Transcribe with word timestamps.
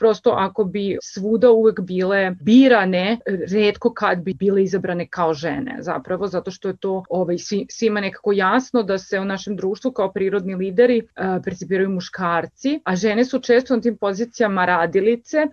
prosto 0.00 0.30
ako 0.30 0.64
bi 0.64 0.98
svuda 1.02 1.50
uvek 1.50 1.80
bile 1.80 2.32
birane, 2.40 3.18
redko 3.52 3.92
kad 3.92 4.22
bi 4.22 4.34
bile 4.34 4.62
izabrane 4.62 5.06
kao 5.06 5.34
žene 5.34 5.76
zapravo, 5.80 6.26
zato 6.26 6.50
što 6.50 6.68
je 6.68 6.76
to 6.76 7.04
ovaj, 7.08 7.36
svima 7.70 8.00
nekako 8.00 8.32
jasno 8.32 8.82
da 8.82 8.98
se 8.98 9.20
u 9.20 9.24
našem 9.24 9.56
društvu 9.56 9.92
kao 9.92 10.12
prirodni 10.12 10.54
lideri 10.54 11.02
percipiraju 11.44 11.90
muškarci, 11.90 12.80
a 12.84 12.96
žene 12.96 13.24
su 13.24 13.38
često 13.38 13.76
na 13.76 13.82
tim 13.82 13.96
pozicijama 13.96 14.64
radilice, 14.64 15.46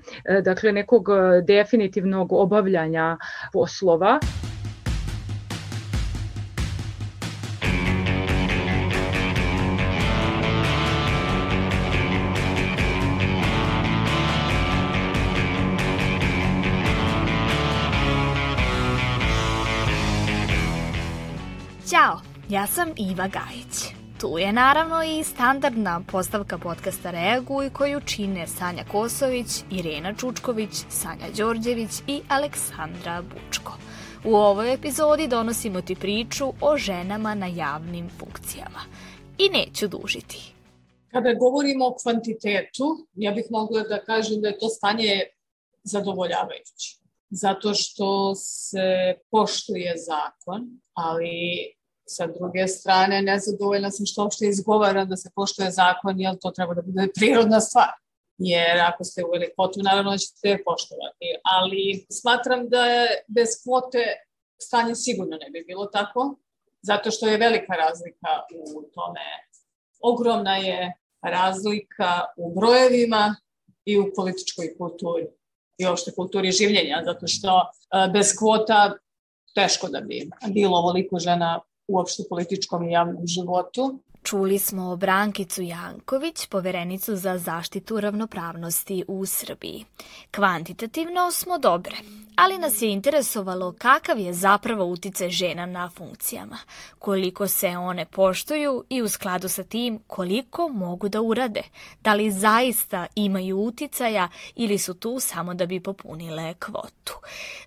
dakle 0.43 0.71
nekog 0.71 1.07
definitivnog 1.47 2.33
obavljanja 2.33 3.17
poslova. 3.53 4.19
Ja 22.49 22.67
sam 22.67 22.89
Iva 22.97 23.27
Gajić. 23.27 23.93
Tu 24.21 24.37
je 24.37 24.53
naravno 24.53 25.03
i 25.03 25.23
standardna 25.23 26.01
postavka 26.11 26.57
podcasta 26.57 27.11
Reaguj 27.11 27.69
koju 27.69 28.01
čine 28.05 28.47
Sanja 28.47 28.83
Kosović, 28.91 29.47
Irena 29.71 30.13
Čučković, 30.13 30.69
Sanja 30.89 31.25
Đorđević 31.37 31.91
i 32.07 32.21
Aleksandra 32.27 33.21
Bučko. 33.21 33.77
U 34.25 34.35
ovoj 34.35 34.73
epizodi 34.73 35.27
donosimo 35.27 35.81
ti 35.81 35.95
priču 35.95 36.53
o 36.61 36.77
ženama 36.77 37.35
na 37.35 37.47
javnim 37.47 38.09
funkcijama. 38.19 38.81
I 39.37 39.49
neću 39.49 39.87
dužiti. 39.87 40.53
Kada 41.11 41.33
govorimo 41.33 41.85
o 41.85 41.95
kvantitetu, 42.03 43.07
ja 43.13 43.31
bih 43.31 43.45
mogla 43.49 43.81
da 43.81 44.03
kažem 44.03 44.41
da 44.41 44.47
je 44.47 44.59
to 44.59 44.69
stanje 44.69 45.23
zadovoljavajuće. 45.83 46.97
Zato 47.29 47.73
što 47.73 48.35
se 48.35 49.15
poštuje 49.31 49.93
zakon, 49.97 50.79
ali 50.93 51.76
Sa 52.09 52.27
druge 52.27 52.67
strane, 52.67 53.21
nezadovoljna 53.21 53.91
sam 53.91 54.05
što 54.05 54.21
uopšte 54.23 54.45
izgovara 54.45 55.05
da 55.05 55.17
se 55.17 55.29
poštoje 55.35 55.71
zakon, 55.71 56.19
jer 56.19 56.37
to 56.41 56.51
treba 56.51 56.73
da 56.73 56.81
bude 56.81 57.07
prirodna 57.15 57.59
stvar. 57.59 57.91
Jer 58.37 58.79
ako 58.81 59.03
ste 59.03 59.25
uveli 59.25 59.51
kvotu, 59.55 59.79
naravno 59.83 60.11
da 60.11 60.17
ćete 60.17 60.49
je 60.49 60.63
poštovati. 60.63 61.27
Ali 61.43 62.05
smatram 62.11 62.69
da 62.69 62.85
je 62.85 63.07
bez 63.27 63.49
kvote 63.63 64.03
stanje 64.61 64.95
sigurno 64.95 65.37
ne 65.37 65.49
bi 65.49 65.63
bilo 65.67 65.85
tako, 65.85 66.35
zato 66.81 67.11
što 67.11 67.27
je 67.27 67.37
velika 67.37 67.73
razlika 67.73 68.31
u 68.53 68.81
tome. 68.93 69.25
Ogromna 70.01 70.57
je 70.57 70.93
razlika 71.21 72.21
u 72.37 72.53
brojevima 72.59 73.35
i 73.85 73.99
u 73.99 74.11
političkoj 74.15 74.77
kulturi 74.77 75.27
i 75.77 75.85
uopšte 75.85 76.11
kulturi 76.11 76.51
življenja, 76.51 77.01
zato 77.05 77.27
što 77.27 77.61
bez 78.13 78.35
kvota 78.39 78.97
teško 79.55 79.87
da 79.87 80.01
bi 80.01 80.29
bilo 80.53 80.77
ovoliko 80.77 81.19
žena 81.19 81.59
uopšte 81.87 82.23
političkom 82.29 82.83
i 82.83 82.91
javnom 82.91 83.27
životu. 83.27 83.99
Čuli 84.23 84.59
smo 84.59 84.95
Brankicu 84.95 85.61
Janković, 85.61 86.45
poverenicu 86.47 87.15
za 87.15 87.37
zaštitu 87.37 87.99
ravnopravnosti 87.99 89.03
u 89.07 89.25
Srbiji. 89.25 89.85
Kvantitativno 90.31 91.31
smo 91.31 91.57
dobre, 91.57 91.95
ali 92.37 92.57
nas 92.57 92.81
je 92.81 92.91
interesovalo 92.91 93.75
kakav 93.77 94.19
je 94.19 94.33
zapravo 94.33 94.85
utice 94.85 95.29
žena 95.29 95.65
na 95.65 95.89
funkcijama, 95.89 96.57
koliko 96.99 97.47
se 97.47 97.67
one 97.67 98.05
poštuju 98.05 98.83
i 98.89 99.01
u 99.01 99.09
skladu 99.09 99.49
sa 99.49 99.63
tim 99.63 99.99
koliko 100.07 100.67
mogu 100.67 101.09
da 101.09 101.21
urade, 101.21 101.61
da 102.01 102.13
li 102.13 102.31
zaista 102.31 103.05
imaju 103.15 103.59
uticaja 103.59 104.29
ili 104.55 104.77
su 104.77 104.93
tu 104.93 105.19
samo 105.19 105.53
da 105.53 105.65
bi 105.65 105.79
popunile 105.79 106.53
kvotu. 106.53 107.13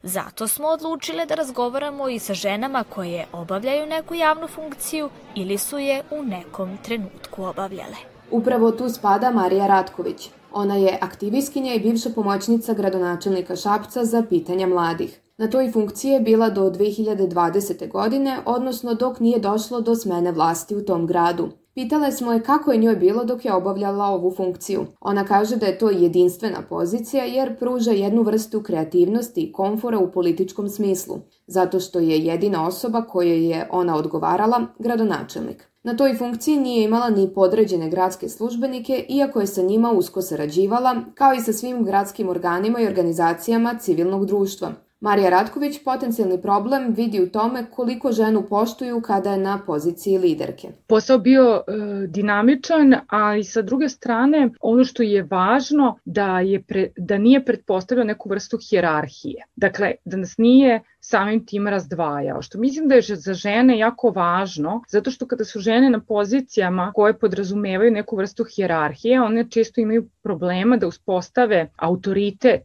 Zato 0.03 0.49
smo 0.49 0.69
odlučile 0.69 1.27
da 1.27 1.35
razgovaramo 1.35 2.09
i 2.09 2.19
sa 2.19 2.35
ženama 2.35 2.85
koje 2.85 3.27
obavljaju 3.33 3.87
neku 3.87 4.15
javnu 4.15 4.49
funkciju 4.49 5.11
ili 5.35 5.59
su 5.59 5.79
je 5.79 6.03
u 6.11 6.23
nekom 6.23 6.79
trenutku 6.83 7.45
obavljale. 7.45 7.97
Upravo 8.31 8.71
tu 8.71 8.89
spada 8.89 9.31
Marija 9.31 9.67
Ratković, 9.67 10.31
Ona 10.53 10.77
je 10.77 10.99
aktivistkinja 11.01 11.75
i 11.75 11.81
bivša 11.81 12.11
pomoćnica 12.15 12.75
gradonačelnika 12.75 13.57
Šapca 13.57 14.05
za 14.05 14.23
pitanja 14.23 14.67
mladih. 14.67 15.21
Na 15.39 15.51
toj 15.51 15.71
funkciji 15.73 16.11
je 16.11 16.21
bila 16.21 16.51
do 16.51 16.71
2020. 16.71 17.91
godine, 17.91 18.39
odnosno 18.45 18.95
dok 18.95 19.21
nije 19.21 19.39
došlo 19.39 19.81
do 19.81 19.95
smene 19.95 20.33
vlasti 20.33 20.77
u 20.77 20.85
tom 20.85 21.07
gradu. 21.07 21.49
Pitale 21.75 22.13
smo 22.13 22.33
je 22.33 22.43
kako 22.43 22.73
je 22.73 22.79
njoj 22.79 22.97
bilo 22.97 23.25
dok 23.25 23.45
je 23.45 23.53
obavljala 23.53 24.07
ovu 24.07 24.35
funkciju. 24.37 24.87
Ona 25.01 25.25
kaže 25.25 25.57
da 25.57 25.67
je 25.67 25.79
to 25.79 25.91
jedinstvena 25.91 26.63
pozicija 26.69 27.25
jer 27.25 27.59
pruža 27.59 27.91
jednu 27.91 28.23
vrstu 28.23 28.63
kreativnosti 28.63 29.41
i 29.41 29.53
komfora 29.53 29.99
u 29.99 30.11
političkom 30.11 30.69
smislu, 30.69 31.19
zato 31.47 31.81
što 31.81 31.99
je 31.99 32.19
jedina 32.19 32.67
osoba 32.67 33.03
kojoj 33.03 33.51
je 33.51 33.69
ona 33.71 33.97
odgovarala 33.97 34.67
gradonačelnik. 34.79 35.70
Na 35.83 35.97
toj 35.97 36.15
funkciji 36.15 36.57
nije 36.57 36.85
imala 36.85 37.11
ni 37.11 37.35
podređene 37.35 37.91
gradske 37.91 38.29
službenike, 38.29 39.05
iako 39.09 39.41
je 39.41 39.47
sa 39.47 39.63
njima 39.63 39.93
usko 39.93 40.23
sarađivala, 40.23 40.97
kao 41.15 41.35
i 41.35 41.41
sa 41.41 41.53
svim 41.53 41.85
gradskim 41.85 42.29
organima 42.29 42.81
i 42.81 42.87
organizacijama 42.87 43.79
civilnog 43.79 44.27
društva. 44.27 44.73
Marija 45.01 45.31
Ratković 45.31 45.85
potencijalni 45.85 46.43
problem 46.43 46.95
vidi 46.95 47.23
u 47.23 47.31
tome 47.31 47.67
koliko 47.71 48.13
ženu 48.13 48.43
poštuju 48.49 49.01
kada 49.01 49.33
je 49.33 49.39
na 49.39 49.61
poziciji 49.67 50.19
liderke. 50.19 50.69
Posao 50.87 51.19
bio 51.19 51.55
e, 51.57 51.73
dinamičan, 52.07 52.95
ali 53.09 53.45
sa 53.45 53.63
druge 53.63 53.89
strane 53.89 54.51
ono 54.61 54.85
što 54.85 55.03
je 55.03 55.23
važno 55.23 55.99
da, 56.05 56.41
je 56.41 56.63
pre, 56.63 56.89
da 56.97 57.19
nije 57.19 57.45
pretpostavljao 57.45 58.05
neku 58.05 58.29
vrstu 58.29 58.59
hjerarhije. 58.71 59.45
Dakle, 59.57 59.95
da 60.05 60.17
nas 60.17 60.39
nije 60.39 60.81
samim 61.01 61.47
tim 61.47 61.69
razdvajao, 61.69 62.43
što 62.43 62.59
mislim 62.59 62.89
da 62.89 62.95
je 62.95 63.03
za 63.03 63.35
žene 63.35 63.79
jako 63.79 64.11
važno, 64.11 64.83
zato 64.89 65.11
što 65.11 65.27
kada 65.27 65.45
su 65.45 65.61
žene 65.61 65.91
na 65.91 66.01
pozicijama 66.01 66.93
koje 66.95 67.19
podrazumevaju 67.19 67.91
neku 67.91 68.17
vrstu 68.17 68.45
hjerarhije, 68.45 69.23
one 69.23 69.51
često 69.51 69.81
imaju 69.81 70.09
problema 70.23 70.77
da 70.77 70.87
uspostave 70.87 71.71
autoritet 71.77 72.65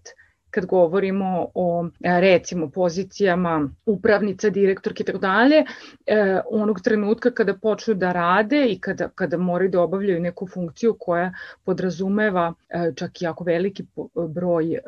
kad 0.55 0.65
govorimo 0.65 1.47
o 1.53 1.87
e, 2.03 2.19
recimo 2.21 2.69
pozicijama 2.69 3.69
upravnica, 3.85 4.49
direktorke 4.49 5.03
i 5.03 5.05
tako 5.05 5.19
dalje, 5.19 5.63
e, 6.05 6.39
onog 6.51 6.81
trenutka 6.81 7.31
kada 7.31 7.53
počnu 7.53 7.93
da 7.93 8.11
rade 8.11 8.65
i 8.69 8.79
kada, 8.79 9.09
kada 9.09 9.37
moraju 9.37 9.69
da 9.69 9.81
obavljaju 9.81 10.21
neku 10.21 10.47
funkciju 10.47 10.95
koja 10.99 11.33
podrazumeva 11.63 12.53
e, 12.69 12.91
čak 12.95 13.21
i 13.21 13.25
jako 13.25 13.43
veliki 13.43 13.83
broj 14.29 14.79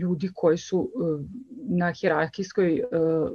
ljudi 0.00 0.30
koji 0.34 0.58
su 0.58 0.90
na 1.68 1.92
hirarhijskoj 1.92 2.82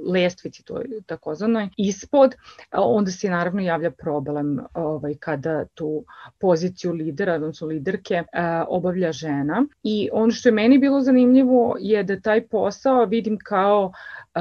lestvici, 0.06 0.64
to 0.64 0.78
je 0.78 1.00
takozvanoj, 1.06 1.68
ispod, 1.76 2.34
onda 2.72 3.10
se 3.10 3.30
naravno 3.30 3.62
javlja 3.62 3.90
problem 3.90 4.60
ovaj, 4.74 5.14
kada 5.20 5.64
tu 5.64 6.04
poziciju 6.38 6.92
lidera, 6.92 7.34
odnosno 7.34 7.66
liderke, 7.66 8.22
obavlja 8.68 9.12
žena. 9.12 9.66
I 9.82 10.08
ono 10.12 10.30
što 10.32 10.48
je 10.48 10.52
meni 10.52 10.78
bilo 10.78 11.00
zanimljivo 11.00 11.33
zanimljivo 11.34 11.76
je 11.80 12.02
da 12.04 12.20
taj 12.20 12.48
posao 12.48 13.04
vidim 13.04 13.38
kao 13.44 13.92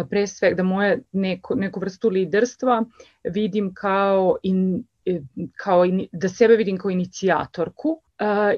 pre 0.09 0.28
svega 0.28 0.56
da 0.56 0.64
moje 0.64 1.02
neko, 1.12 1.56
neku 1.56 1.80
vrstu 1.80 2.09
liderstva 2.09 2.84
vidim 3.24 3.74
kao 3.74 4.38
in, 4.44 4.84
e, 5.06 5.22
kao 5.58 5.86
in, 5.86 6.08
da 6.12 6.30
sebe 6.30 6.56
vidim 6.56 6.78
kao 6.78 6.92
inicijatorku 6.92 8.02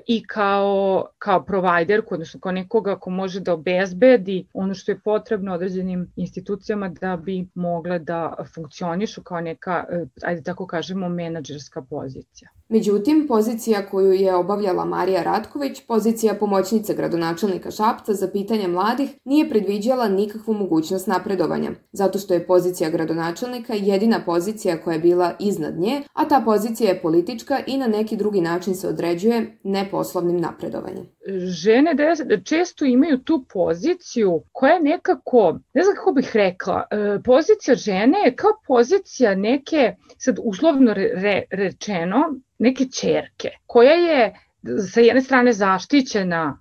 i 0.07 0.23
kao, 0.27 1.05
kao 1.17 1.45
providerku, 1.45 2.13
odnosno 2.13 2.39
kao 2.39 2.51
nekoga 2.51 2.99
ko 2.99 3.09
može 3.09 3.39
da 3.39 3.53
obezbedi 3.53 4.47
ono 4.53 4.73
što 4.73 4.91
je 4.91 4.99
potrebno 4.99 5.53
određenim 5.53 6.11
institucijama 6.15 6.89
da 6.89 7.17
bi 7.17 7.47
mogle 7.55 7.99
da 7.99 8.35
funkcionišu 8.55 9.23
kao 9.23 9.41
neka, 9.41 9.85
uh, 9.89 10.07
ajde 10.23 10.41
tako 10.41 10.67
kažemo, 10.67 11.09
menadžerska 11.09 11.81
pozicija. 11.81 12.49
Međutim, 12.69 13.25
pozicija 13.27 13.89
koju 13.89 14.13
je 14.13 14.35
obavljala 14.35 14.85
Marija 14.85 15.23
Ratković, 15.23 15.81
pozicija 15.87 16.33
pomoćnice 16.33 16.93
gradonačelnika 16.93 17.71
Šapca 17.71 18.13
za 18.13 18.27
pitanje 18.27 18.67
mladih, 18.67 19.09
nije 19.25 19.49
predviđala 19.49 20.07
nikakvu 20.07 20.53
mogućnost 20.53 21.07
napredovanja, 21.07 21.71
zato 21.91 22.19
što 22.19 22.33
je 22.33 22.47
pozicija 22.47 22.89
gradonačelnika 22.89 23.73
jedina 23.73 24.21
pozicija 24.25 24.81
koja 24.81 24.93
je 24.93 24.99
bila 24.99 25.33
iznad 25.39 25.79
nje, 25.79 26.01
a 26.13 26.27
ta 26.27 26.41
pozicija 26.45 26.89
je 26.89 27.01
politička 27.01 27.59
i 27.67 27.77
na 27.77 27.87
neki 27.87 28.17
drugi 28.17 28.41
način 28.41 28.75
se 28.75 28.87
određuje 28.87 29.44
neposlovnim 29.63 30.37
napredovanjem. 30.37 31.05
Žene 31.45 31.95
često 32.43 32.85
imaju 32.85 33.17
tu 33.17 33.45
poziciju 33.53 34.43
koja 34.51 34.73
je 34.73 34.83
nekako, 34.83 35.59
ne 35.73 35.83
znam 35.83 35.95
kako 35.95 36.11
bih 36.11 36.31
rekla, 36.33 36.83
e, 36.91 37.19
pozicija 37.23 37.75
žene 37.75 38.17
je 38.25 38.35
kao 38.35 38.51
pozicija 38.67 39.35
neke, 39.35 39.95
sad 40.17 40.39
uslovno 40.43 40.93
re, 40.93 41.43
rečeno, 41.51 42.17
neke 42.59 42.85
čerke, 42.85 43.49
koja 43.65 43.93
je 43.93 44.33
sa 44.93 45.01
jedne 45.01 45.21
strane 45.21 45.53
zaštićena 45.53 46.59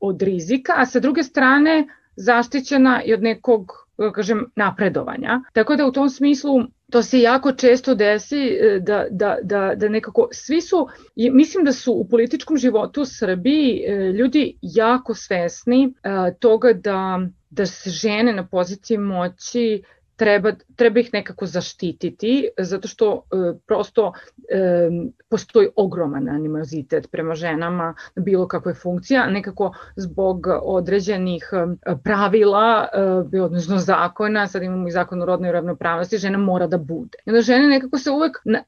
od 0.00 0.22
rizika, 0.22 0.72
a 0.76 0.86
sa 0.86 1.00
druge 1.00 1.22
strane 1.22 1.86
zaštićena 2.16 3.02
i 3.02 3.14
od 3.14 3.22
nekog, 3.22 3.72
da 3.98 4.12
kažem, 4.12 4.46
napredovanja. 4.56 5.40
Tako 5.52 5.76
da 5.76 5.86
u 5.86 5.92
tom 5.92 6.08
smislu 6.08 6.60
to 6.92 7.02
se 7.02 7.20
jako 7.20 7.52
često 7.52 7.94
desi 7.94 8.36
e, 8.36 8.80
da, 8.80 9.06
da, 9.10 9.36
da, 9.42 9.74
da 9.74 9.88
nekako 9.88 10.28
svi 10.32 10.60
su, 10.60 10.88
mislim 11.16 11.64
da 11.64 11.72
su 11.72 11.92
u 11.92 12.08
političkom 12.08 12.56
životu 12.56 13.02
u 13.02 13.04
Srbiji 13.04 13.84
e, 13.86 14.12
ljudi 14.12 14.58
jako 14.62 15.14
svesni 15.14 15.94
toga 16.40 16.72
da 16.72 17.20
da 17.52 17.66
se 17.66 17.90
žene 17.90 18.32
na 18.32 18.46
poziciji 18.46 18.98
moći 18.98 19.82
treba, 20.16 20.52
treba 20.76 21.00
ih 21.00 21.10
nekako 21.12 21.46
zaštititi, 21.46 22.48
zato 22.58 22.88
što 22.88 23.12
e, 23.32 23.58
prosto 23.66 24.12
e, 24.50 24.90
postoji 25.30 25.68
ogroman 25.76 26.28
animozitet 26.28 27.10
prema 27.10 27.34
ženama 27.34 27.94
na 28.16 28.22
bilo 28.22 28.48
kakve 28.48 28.74
funkcije, 28.74 29.20
a 29.20 29.30
nekako 29.30 29.72
zbog 29.96 30.46
određenih 30.62 31.50
e, 31.52 31.94
pravila, 32.04 32.88
e, 33.32 33.40
odnosno 33.40 33.78
zakona, 33.78 34.46
sad 34.46 34.62
imamo 34.62 34.88
i 34.88 34.90
zakon 34.90 35.22
o 35.22 35.26
rodnoj 35.26 35.52
ravnopravnosti, 35.52 36.18
žena 36.18 36.38
mora 36.38 36.66
da 36.66 36.78
bude. 36.78 37.18
I 37.26 37.30
onda 37.30 37.42
žene 37.42 37.68
nekako 37.68 37.98
se 37.98 38.10
uvek 38.10 38.36
na, 38.44 38.62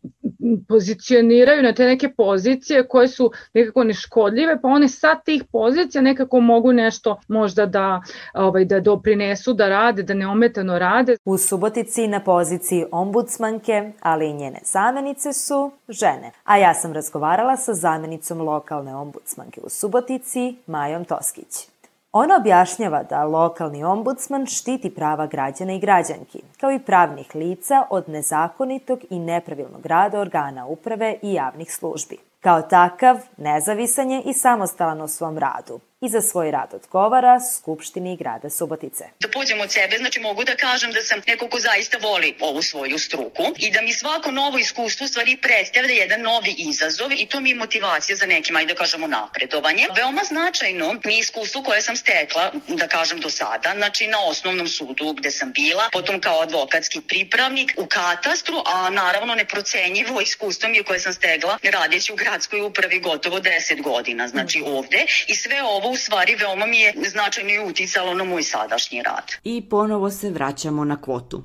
pozicioniraju 0.68 1.62
na 1.62 1.72
te 1.72 1.84
neke 1.84 2.08
pozicije 2.12 2.88
koje 2.88 3.08
su 3.08 3.30
nekako 3.54 3.84
neškodljive, 3.84 4.60
pa 4.60 4.68
one 4.68 4.88
sa 4.88 5.14
tih 5.14 5.44
pozicija 5.52 6.02
nekako 6.02 6.40
mogu 6.40 6.72
nešto 6.72 7.20
možda 7.28 7.66
da, 7.66 8.02
ovaj, 8.34 8.64
da 8.64 8.80
doprinesu, 8.80 9.52
da 9.52 9.68
rade, 9.68 10.02
da 10.02 10.14
neometano 10.14 10.78
rade. 10.78 11.16
U 11.24 11.38
Subotici 11.38 12.06
na 12.06 12.20
poziciji 12.20 12.84
ombudsmanke, 12.92 13.92
ali 14.00 14.30
i 14.30 14.32
njene 14.32 14.60
zamenice 14.64 15.32
su 15.32 15.70
žene. 15.88 16.30
A 16.44 16.56
ja 16.56 16.74
sam 16.74 16.92
razgovarala 16.92 17.56
sa 17.56 17.74
zamenicom 17.74 18.40
lokalne 18.40 18.94
ombudsmanke 18.94 19.60
u 19.64 19.68
Subotici, 19.68 20.56
Majom 20.66 21.04
Toskić. 21.04 21.73
Ona 22.16 22.36
objašnjava 22.36 23.02
da 23.02 23.24
lokalni 23.24 23.84
ombudsman 23.84 24.46
štiti 24.46 24.90
prava 24.94 25.26
građana 25.26 25.72
i 25.72 25.78
građanki, 25.78 26.42
kao 26.60 26.72
i 26.72 26.78
pravnih 26.78 27.34
lica 27.34 27.86
od 27.90 28.08
nezakonitog 28.08 28.98
i 29.10 29.18
nepravilnog 29.18 29.86
rada 29.86 30.20
organa 30.20 30.66
uprave 30.66 31.16
i 31.22 31.32
javnih 31.32 31.74
službi. 31.74 32.18
Kao 32.40 32.62
takav, 32.62 33.16
nezavisan 33.36 34.10
je 34.10 34.22
i 34.22 34.32
samostalan 34.32 35.02
u 35.02 35.08
svom 35.08 35.38
radu, 35.38 35.80
i 36.04 36.08
za 36.08 36.20
svoj 36.20 36.50
rad 36.50 36.74
odgovara 36.74 37.40
Skupštini 37.56 38.16
grada 38.16 38.50
Subotice. 38.50 39.04
Da 39.20 39.28
pođem 39.28 39.60
od 39.60 39.72
sebe, 39.72 39.96
znači 39.98 40.20
mogu 40.20 40.44
da 40.44 40.56
kažem 40.56 40.92
da 40.92 41.02
sam 41.02 41.20
neko 41.26 41.48
ko 41.48 41.58
zaista 41.60 41.98
voli 42.02 42.36
ovu 42.40 42.62
svoju 42.62 42.98
struku 42.98 43.42
i 43.58 43.70
da 43.70 43.80
mi 43.82 43.92
svako 43.92 44.30
novo 44.30 44.58
iskustvo 44.58 45.06
stvari 45.06 45.36
predstavlja 45.36 45.94
jedan 45.94 46.20
novi 46.20 46.54
izazov 46.58 47.12
i 47.12 47.26
to 47.26 47.40
mi 47.40 47.50
je 47.50 47.54
motivacija 47.54 48.16
za 48.16 48.26
nekim, 48.26 48.56
ajde 48.56 48.72
da 48.72 48.78
kažemo, 48.78 49.06
napredovanje. 49.06 49.86
Veoma 49.96 50.22
značajno 50.24 50.96
mi 51.04 51.14
je 51.14 51.20
iskustvo 51.20 51.62
koje 51.62 51.82
sam 51.82 51.96
stekla, 51.96 52.52
da 52.68 52.88
kažem 52.88 53.20
do 53.20 53.30
sada, 53.30 53.72
znači 53.76 54.06
na 54.06 54.18
osnovnom 54.24 54.68
sudu 54.68 55.12
gde 55.12 55.30
sam 55.30 55.52
bila, 55.52 55.88
potom 55.92 56.20
kao 56.20 56.40
advokatski 56.40 57.00
pripravnik 57.00 57.74
u 57.76 57.86
katastru, 57.86 58.56
a 58.66 58.90
naravno 58.90 59.34
neprocenjivo 59.34 60.20
iskustvo 60.20 60.68
mi 60.68 60.76
je 60.76 60.84
koje 60.84 61.00
sam 61.00 61.12
stegla 61.12 61.58
radeći 61.62 62.12
u 62.12 62.16
gradskoj 62.16 62.60
upravi 62.60 63.00
gotovo 63.00 63.40
10 63.40 63.82
godina, 63.82 64.28
znači 64.28 64.62
ovde 64.66 65.06
i 65.26 65.34
sve 65.34 65.62
ovo 65.62 65.93
u 65.94 65.96
stvari 65.96 66.36
veoma 66.40 66.66
mi 66.66 66.78
je 66.78 66.94
značajno 67.12 67.50
i 67.50 67.70
uticalo 67.70 68.14
na 68.14 68.24
moj 68.24 68.42
sadašnji 68.42 69.02
rad. 69.02 69.32
I 69.44 69.62
ponovo 69.70 70.10
se 70.10 70.30
vraćamo 70.30 70.84
na 70.84 71.00
kvotu. 71.00 71.42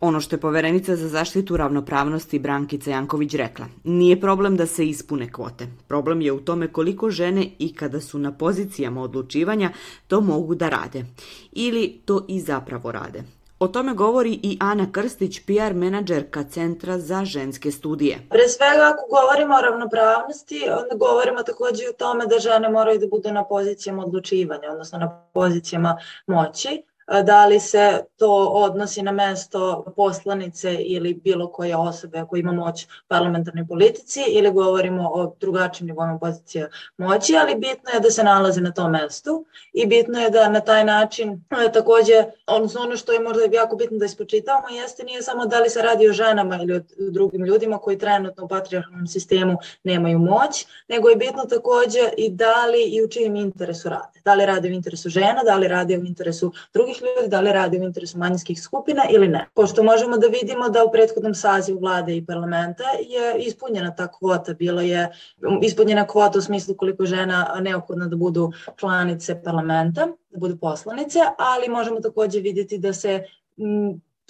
Ono 0.00 0.20
što 0.20 0.36
je 0.36 0.40
poverenica 0.40 0.96
za 0.96 1.08
zaštitu 1.08 1.56
ravnopravnosti 1.56 2.38
Brankica 2.38 2.90
Janković 2.90 3.34
rekla, 3.34 3.66
nije 3.84 4.20
problem 4.20 4.56
da 4.56 4.66
se 4.66 4.86
ispune 4.86 5.32
kvote. 5.32 5.66
Problem 5.88 6.20
je 6.20 6.32
u 6.32 6.40
tome 6.40 6.68
koliko 6.68 7.10
žene 7.10 7.48
i 7.58 7.74
kada 7.74 8.00
su 8.00 8.18
na 8.18 8.32
pozicijama 8.32 9.02
odlučivanja 9.02 9.72
to 10.06 10.20
mogu 10.20 10.54
da 10.54 10.68
rade. 10.68 11.04
Ili 11.52 12.00
to 12.04 12.24
i 12.28 12.40
zapravo 12.40 12.92
rade. 12.92 13.22
O 13.60 13.68
tome 13.68 13.94
govori 13.94 14.40
i 14.42 14.58
Ana 14.60 14.92
Krstić, 14.92 15.40
PR 15.46 15.74
menadžerka 15.74 16.44
Centra 16.44 16.98
za 16.98 17.24
ženske 17.24 17.70
studije. 17.70 18.18
Pre 18.30 18.48
svega, 18.48 18.92
ako 18.92 19.06
govorimo 19.16 19.54
o 19.54 19.60
ravnopravnosti, 19.60 20.62
onda 20.70 20.94
govorimo 21.06 21.42
takođe 21.42 21.84
i 21.84 21.88
o 21.88 21.92
tome 21.92 22.26
da 22.26 22.38
žene 22.38 22.68
moraju 22.68 22.98
da 22.98 23.06
budu 23.06 23.32
na 23.32 23.44
pozicijama 23.44 24.04
odlučivanja, 24.04 24.70
odnosno 24.70 24.98
na 24.98 25.24
pozicijama 25.32 25.98
moći 26.26 26.82
da 27.24 27.46
li 27.46 27.60
se 27.60 28.00
to 28.16 28.46
odnosi 28.46 29.02
na 29.02 29.12
mesto 29.12 29.92
poslanice 29.96 30.74
ili 30.74 31.14
bilo 31.14 31.52
koje 31.52 31.76
osobe 31.76 32.18
ako 32.18 32.36
ima 32.36 32.52
moć 32.52 32.86
parlamentarnoj 33.08 33.66
politici 33.66 34.20
ili 34.28 34.50
govorimo 34.50 35.10
o 35.12 35.36
drugačijim 35.40 35.86
nivoima 35.86 36.18
pozicija 36.18 36.68
moći, 36.96 37.36
ali 37.36 37.54
bitno 37.54 37.90
je 37.94 38.00
da 38.00 38.10
se 38.10 38.24
nalaze 38.24 38.60
na 38.60 38.72
tom 38.72 38.90
mestu 38.90 39.44
i 39.72 39.86
bitno 39.86 40.20
je 40.20 40.30
da 40.30 40.48
na 40.48 40.60
taj 40.60 40.84
način 40.84 41.44
e, 41.66 41.72
takođe, 41.72 42.24
odnosno 42.46 42.80
ono 42.80 42.96
što 42.96 43.12
je 43.12 43.20
možda 43.20 43.42
jako 43.52 43.76
bitno 43.76 43.98
da 43.98 44.04
ispočitavamo 44.04 44.68
jeste 44.68 45.04
nije 45.04 45.22
samo 45.22 45.46
da 45.46 45.60
li 45.60 45.70
se 45.70 45.82
radi 45.82 46.08
o 46.08 46.12
ženama 46.12 46.58
ili 46.62 46.76
o 46.76 46.80
drugim 47.10 47.44
ljudima 47.44 47.78
koji 47.78 47.98
trenutno 47.98 48.44
u 48.44 48.48
patriarhalnom 48.48 49.06
sistemu 49.06 49.56
nemaju 49.84 50.18
moć, 50.18 50.66
nego 50.88 51.08
je 51.08 51.16
bitno 51.16 51.44
takođe 51.44 52.10
i 52.16 52.30
da 52.30 52.66
li 52.66 52.82
i 52.82 53.04
u 53.04 53.08
čijem 53.08 53.36
interesu 53.36 53.88
rade. 53.88 54.20
Da 54.24 54.34
li 54.34 54.46
rade 54.46 54.68
u 54.68 54.72
interesu 54.72 55.08
žena, 55.08 55.42
da 55.44 55.56
li 55.56 55.68
rade 55.68 55.98
u 55.98 56.04
interesu 56.04 56.52
drugih 56.72 56.97
ljudi, 57.00 57.28
da 57.28 57.40
li 57.40 57.52
radi 57.52 57.78
u 57.80 57.84
interesu 57.84 58.18
manjinskih 58.18 58.62
skupina 58.62 59.02
ili 59.10 59.28
ne. 59.28 59.48
Pošto 59.54 59.82
možemo 59.82 60.18
da 60.18 60.26
vidimo 60.26 60.68
da 60.68 60.84
u 60.84 60.92
prethodnom 60.92 61.34
sazivu 61.34 61.80
vlade 61.80 62.16
i 62.16 62.26
parlamenta 62.26 62.84
je 62.84 63.38
ispunjena 63.38 63.94
ta 63.94 64.06
kvota, 64.12 64.54
bilo 64.54 64.80
je 64.80 65.08
ispunjena 65.62 66.06
kvota 66.06 66.38
u 66.38 66.42
smislu 66.42 66.74
koliko 66.74 67.06
žena 67.06 67.60
neophodno 67.60 68.06
da 68.06 68.16
budu 68.16 68.52
članice 68.76 69.42
parlamenta, 69.42 70.06
da 70.30 70.38
budu 70.38 70.56
poslanice, 70.56 71.18
ali 71.38 71.68
možemo 71.68 72.00
takođe 72.00 72.40
vidjeti 72.40 72.78
da 72.78 72.92
se 72.92 73.24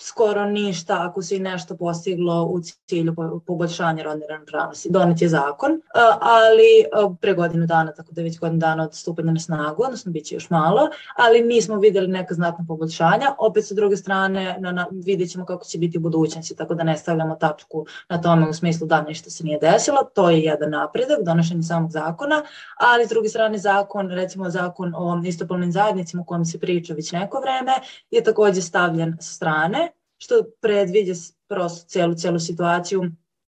skoro 0.00 0.44
ništa 0.44 1.06
ako 1.08 1.22
se 1.22 1.36
i 1.36 1.40
nešto 1.40 1.76
postiglo 1.76 2.44
u 2.44 2.60
cilju 2.60 3.14
poboljšanja 3.46 4.02
rodne 4.02 4.26
ravnopravnosti. 4.26 4.88
Donet 4.90 5.22
je 5.22 5.28
zakon, 5.28 5.80
ali 6.20 6.84
pre 7.20 7.34
godinu 7.34 7.66
dana, 7.66 7.92
tako 7.92 8.12
da 8.12 8.20
je 8.20 8.24
već 8.24 8.38
godinu 8.38 8.58
dana 8.58 8.84
od 8.84 8.94
stupanja 8.94 9.32
na 9.32 9.40
snagu, 9.40 9.82
odnosno 9.82 10.12
bit 10.12 10.24
će 10.24 10.34
još 10.34 10.50
malo, 10.50 10.88
ali 11.16 11.42
nismo 11.42 11.76
videli 11.76 12.08
neka 12.08 12.34
znatna 12.34 12.64
poboljšanja. 12.68 13.34
Opet 13.38 13.66
sa 13.66 13.74
druge 13.74 13.96
strane 13.96 14.56
na, 14.60 14.72
na, 14.72 14.86
vidjet 14.92 15.30
ćemo 15.30 15.44
kako 15.44 15.64
će 15.64 15.78
biti 15.78 15.98
u 15.98 16.00
budućnosti, 16.00 16.56
tako 16.56 16.74
da 16.74 16.82
ne 16.84 16.96
stavljamo 16.96 17.36
tačku 17.36 17.86
na 18.08 18.20
tome 18.20 18.48
u 18.48 18.52
smislu 18.52 18.86
da 18.86 19.02
ništa 19.02 19.30
se 19.30 19.44
nije 19.44 19.58
desilo. 19.58 19.98
To 20.14 20.30
je 20.30 20.40
jedan 20.40 20.70
napredak, 20.70 21.18
donošenje 21.24 21.62
samog 21.62 21.90
zakona, 21.90 22.42
ali 22.76 23.06
s 23.06 23.08
druge 23.08 23.28
strane 23.28 23.58
zakon, 23.58 24.10
recimo 24.10 24.50
zakon 24.50 24.94
o 24.96 25.22
istopolnim 25.24 25.72
zajednicima 25.72 26.22
o 26.22 26.24
kojem 26.24 26.44
se 26.44 26.58
priča 26.58 26.94
već 26.94 27.12
neko 27.12 27.40
vreme, 27.40 27.72
je 28.10 28.24
takođe 28.24 28.62
stavljen 28.62 29.16
sa 29.20 29.32
strane 29.32 29.87
što 30.18 30.34
predviđa 30.60 31.14
prosto 31.48 31.88
celu, 31.88 32.14
celu 32.14 32.38
situaciju 32.38 33.02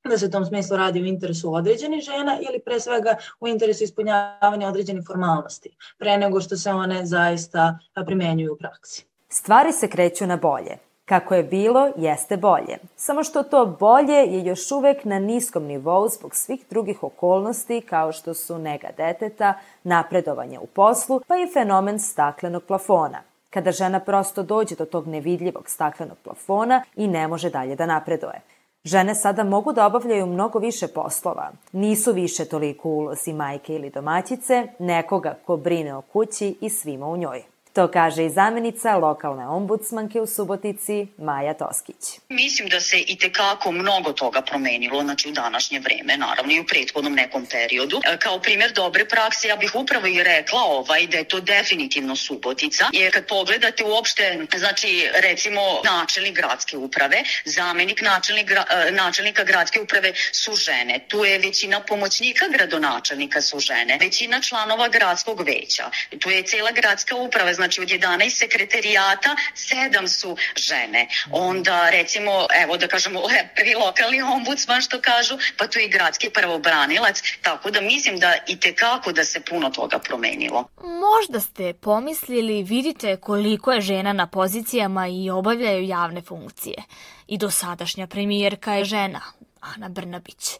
da 0.08 0.18
se 0.18 0.26
u 0.26 0.30
tom 0.30 0.44
smislu 0.44 0.76
radi 0.76 1.02
u 1.02 1.06
interesu 1.06 1.54
određenih 1.54 2.02
žena 2.02 2.38
ili 2.48 2.60
pre 2.60 2.80
svega 2.80 3.16
u 3.40 3.48
interesu 3.48 3.84
ispunjavanja 3.84 4.68
određenih 4.68 5.04
formalnosti, 5.06 5.76
pre 5.98 6.18
nego 6.18 6.40
što 6.40 6.56
se 6.56 6.70
one 6.70 7.06
zaista 7.06 7.78
primenjuju 8.06 8.52
u 8.52 8.56
praksi. 8.56 9.04
Stvari 9.28 9.72
se 9.72 9.88
kreću 9.88 10.26
na 10.26 10.36
bolje. 10.36 10.78
Kako 11.04 11.34
je 11.34 11.42
bilo, 11.42 11.92
jeste 11.96 12.36
bolje. 12.36 12.78
Samo 12.96 13.24
što 13.24 13.42
to 13.42 13.66
bolje 13.80 14.14
je 14.14 14.44
još 14.44 14.70
uvek 14.70 15.04
na 15.04 15.18
niskom 15.18 15.64
nivou 15.64 16.08
zbog 16.08 16.34
svih 16.34 16.64
drugih 16.70 17.02
okolnosti 17.02 17.80
kao 17.80 18.12
što 18.12 18.34
su 18.34 18.58
nega 18.58 18.88
deteta, 18.96 19.54
napredovanje 19.82 20.58
u 20.58 20.66
poslu, 20.66 21.20
pa 21.26 21.34
i 21.34 21.52
fenomen 21.52 22.00
staklenog 22.00 22.62
plafona– 22.62 23.22
kada 23.52 23.72
žena 23.72 24.00
prosto 24.00 24.42
dođe 24.42 24.76
do 24.76 24.84
tog 24.84 25.06
nevidljivog 25.06 25.68
staklenog 25.68 26.18
plafona 26.24 26.82
i 26.96 27.08
ne 27.08 27.28
može 27.28 27.50
dalje 27.50 27.76
da 27.76 27.86
napreduje. 27.86 28.40
Žene 28.84 29.14
sada 29.14 29.44
mogu 29.44 29.72
da 29.72 29.86
obavljaju 29.86 30.26
mnogo 30.26 30.58
više 30.58 30.88
poslova. 30.88 31.50
Nisu 31.72 32.12
više 32.12 32.44
toliko 32.44 32.88
ulozi 32.88 33.32
majke 33.32 33.74
ili 33.74 33.90
domaćice, 33.90 34.66
nekoga 34.78 35.38
ko 35.46 35.56
brine 35.56 35.96
o 35.96 36.00
kući 36.00 36.56
i 36.60 36.70
svima 36.70 37.06
u 37.06 37.16
njoj. 37.16 37.51
To 37.72 37.88
kaže 37.88 38.24
i 38.24 38.30
zamenica 38.30 38.96
lokalne 38.96 39.46
ombudsmanke 39.46 40.20
u 40.20 40.26
Subotici, 40.26 41.06
Maja 41.18 41.54
Toskić. 41.54 42.20
Mislim 42.28 42.68
da 42.68 42.80
se 42.80 42.98
i 42.98 43.18
tekako 43.18 43.72
mnogo 43.72 44.12
toga 44.12 44.42
promenilo, 44.42 45.02
znači 45.02 45.28
u 45.28 45.32
današnje 45.32 45.80
vreme, 45.80 46.16
naravno 46.16 46.52
i 46.52 46.60
u 46.60 46.66
prethodnom 46.66 47.12
nekom 47.14 47.46
periodu. 47.46 48.00
E, 48.04 48.16
kao 48.18 48.38
primjer 48.38 48.72
dobre 48.72 49.04
prakse, 49.04 49.48
ja 49.48 49.56
bih 49.56 49.72
upravo 49.74 50.06
i 50.06 50.22
rekla 50.22 50.60
ovaj, 50.60 51.06
da 51.06 51.16
je 51.16 51.24
to 51.24 51.40
definitivno 51.40 52.16
Subotica, 52.16 52.84
jer 52.92 53.12
kad 53.12 53.26
pogledate 53.26 53.84
uopšte, 53.84 54.46
znači 54.56 55.08
recimo 55.14 55.60
načelnik 55.84 56.36
gradske 56.36 56.76
uprave, 56.76 57.22
zamenik 57.44 58.02
načelnik, 58.02 58.50
e, 58.50 58.90
načelnika 58.90 59.44
gradske 59.44 59.80
uprave 59.80 60.12
su 60.32 60.54
žene. 60.54 61.04
Tu 61.08 61.24
je 61.24 61.38
većina 61.38 61.80
pomoćnika 61.80 62.44
gradonačelnika 62.48 63.42
su 63.42 63.58
žene, 63.58 63.98
većina 64.00 64.40
članova 64.40 64.88
gradskog 64.88 65.40
veća, 65.40 65.90
tu 66.20 66.30
je 66.30 66.42
cela 66.42 66.70
gradska 66.70 67.16
uprava, 67.16 67.54
znači 67.62 67.80
od 67.80 67.88
11 67.88 68.30
sekretarijata, 68.30 69.36
sedam 69.54 70.08
su 70.08 70.36
žene. 70.56 71.08
Onda 71.30 71.90
recimo, 71.90 72.46
evo 72.62 72.76
da 72.76 72.88
kažemo, 72.88 73.20
prvi 73.56 73.74
lokalni 73.74 74.22
ombudsman 74.22 74.82
što 74.82 75.00
kažu, 75.00 75.38
pa 75.56 75.66
tu 75.66 75.78
i 75.78 75.88
gradski 75.88 76.30
pravobranilac, 76.30 77.22
tako 77.42 77.70
da 77.70 77.80
mislim 77.80 78.18
da 78.18 78.34
i 78.48 78.60
tekako 78.60 79.12
da 79.12 79.24
se 79.24 79.40
puno 79.40 79.70
toga 79.70 79.98
promenilo. 79.98 80.68
Možda 80.82 81.40
ste 81.40 81.72
pomislili, 81.72 82.62
vidite 82.62 83.16
koliko 83.16 83.72
je 83.72 83.80
žena 83.80 84.12
na 84.12 84.26
pozicijama 84.26 85.06
i 85.06 85.30
obavljaju 85.30 85.84
javne 85.86 86.22
funkcije. 86.22 86.82
I 87.26 87.38
dosadašnja 87.38 88.06
premijerka 88.06 88.74
je 88.74 88.84
žena, 88.84 89.20
Ana 89.60 89.88
Brnabić. 89.88 90.50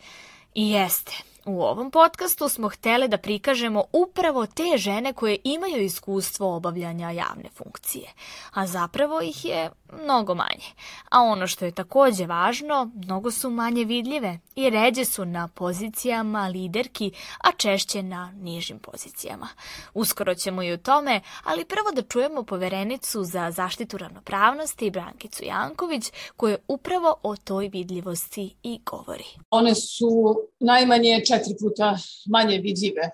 I 0.55 0.71
jeste, 0.71 1.13
U 1.47 1.63
ovom 1.63 1.91
podcastu 1.91 2.49
smo 2.49 2.69
htele 2.69 3.09
da 3.09 3.19
prikažemo 3.19 3.85
upravo 3.93 4.47
te 4.47 4.77
žene 4.77 5.13
koje 5.13 5.39
imaju 5.45 5.83
iskustvo 5.83 6.57
obavljanja 6.57 7.11
javne 7.11 7.49
funkcije, 7.55 8.13
a 8.53 8.67
zapravo 8.67 9.21
ih 9.21 9.45
je 9.45 9.71
mnogo 10.03 10.35
manje. 10.35 10.67
A 11.11 11.21
ono 11.21 11.47
što 11.47 11.65
je 11.65 11.73
takođe 11.73 12.27
važno, 12.27 12.91
mnogo 12.95 13.31
su 13.31 13.51
manje 13.51 13.85
vidljive 13.85 14.39
i 14.55 14.71
ređe 14.71 15.05
su 15.05 15.25
na 15.25 15.49
pozicijama 15.49 16.49
liderki, 16.49 17.13
a 17.39 17.53
češće 17.53 18.03
na 18.03 18.33
nižim 18.33 18.79
pozicijama. 18.79 19.49
Uskoro 19.95 20.35
ćemo 20.35 20.63
i 20.63 20.73
o 20.73 20.77
tome, 20.77 21.21
ali 21.45 21.65
prvo 21.65 21.91
da 21.95 22.03
čujemo 22.03 22.43
poverenicu 22.43 23.25
za 23.25 23.51
zaštitu 23.51 23.99
ravnopravnosti 23.99 24.91
Brankicu 24.91 25.45
Janković, 25.45 26.13
koja 26.37 26.57
upravo 26.69 27.15
o 27.23 27.37
toj 27.37 27.69
vidljivosti 27.69 28.55
i 28.63 28.81
govori. 28.85 29.27
One 29.51 29.75
su 29.75 30.37
najmanje 30.61 31.21
četiri 31.33 31.55
puta 31.61 31.97
manje 32.31 32.59
vidljive 32.59 33.11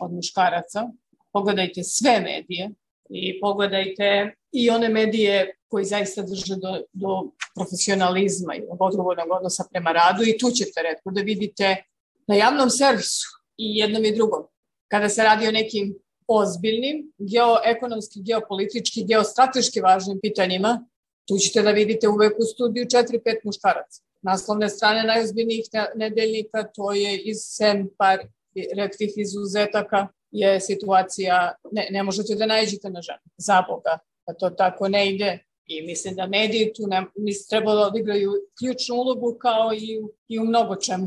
od 0.00 0.12
muškaraca. 0.12 0.88
Pogledajte 1.32 1.82
sve 1.82 2.20
medije 2.20 2.70
i 3.10 3.40
pogledajte 3.40 4.34
i 4.52 4.70
one 4.70 4.88
medije 4.88 5.56
koji 5.68 5.84
zaista 5.84 6.22
drže 6.22 6.56
do, 6.56 6.82
do 6.92 7.32
profesionalizma 7.54 8.54
i 8.56 8.62
odgovornog 8.80 9.26
odnosa 9.30 9.64
prema 9.70 9.92
radu 9.92 10.22
i 10.22 10.38
tu 10.38 10.50
ćete 10.50 10.82
redko 10.82 11.10
da 11.10 11.20
vidite 11.20 11.76
na 12.26 12.34
javnom 12.34 12.70
servisu 12.70 13.26
i 13.56 13.76
jednom 13.76 14.04
i 14.04 14.14
drugom. 14.14 14.42
Kada 14.88 15.08
se 15.08 15.22
radi 15.22 15.48
o 15.48 15.52
nekim 15.52 15.94
ozbiljnim 16.26 17.12
geoekonomski, 17.18 18.22
geopolitički, 18.22 19.04
geostrateški 19.04 19.80
važnim 19.80 20.20
pitanjima, 20.22 20.86
tu 21.28 21.38
ćete 21.38 21.62
da 21.62 21.70
vidite 21.70 22.08
uvek 22.08 22.38
u 22.38 22.44
studiju 22.44 22.84
4-5 22.84 23.44
muškaraca 23.44 24.11
naslovne 24.22 24.68
strane 24.68 25.02
najozbiljnijih 25.04 25.66
nedeljnika, 25.94 26.64
to 26.74 26.92
je 26.92 27.18
iz 27.18 27.36
sem 27.40 27.88
par 27.98 28.18
redkih 28.76 29.12
izuzetaka, 29.16 30.08
je 30.30 30.60
situacija, 30.60 31.54
ne, 31.72 31.88
ne 31.90 32.02
možete 32.02 32.34
da 32.34 32.46
najđete 32.46 32.90
na 32.90 33.02
ženu, 33.02 33.18
za 33.36 33.64
Boga, 33.68 33.98
pa 34.24 34.32
to 34.32 34.50
tako 34.50 34.88
ne 34.88 35.10
ide. 35.14 35.38
I 35.66 35.82
mislim 35.82 36.14
da 36.14 36.26
mediji 36.26 36.72
tu 36.72 36.86
ne, 36.86 37.06
mislim, 37.16 37.46
trebalo 37.48 37.80
da 37.80 37.86
odigraju 37.86 38.32
ključnu 38.58 38.94
ulogu 38.94 39.38
kao 39.38 39.72
i 39.74 40.00
i 40.28 40.38
u 40.38 40.44
mnogo 40.44 40.76
čemu. 40.76 41.06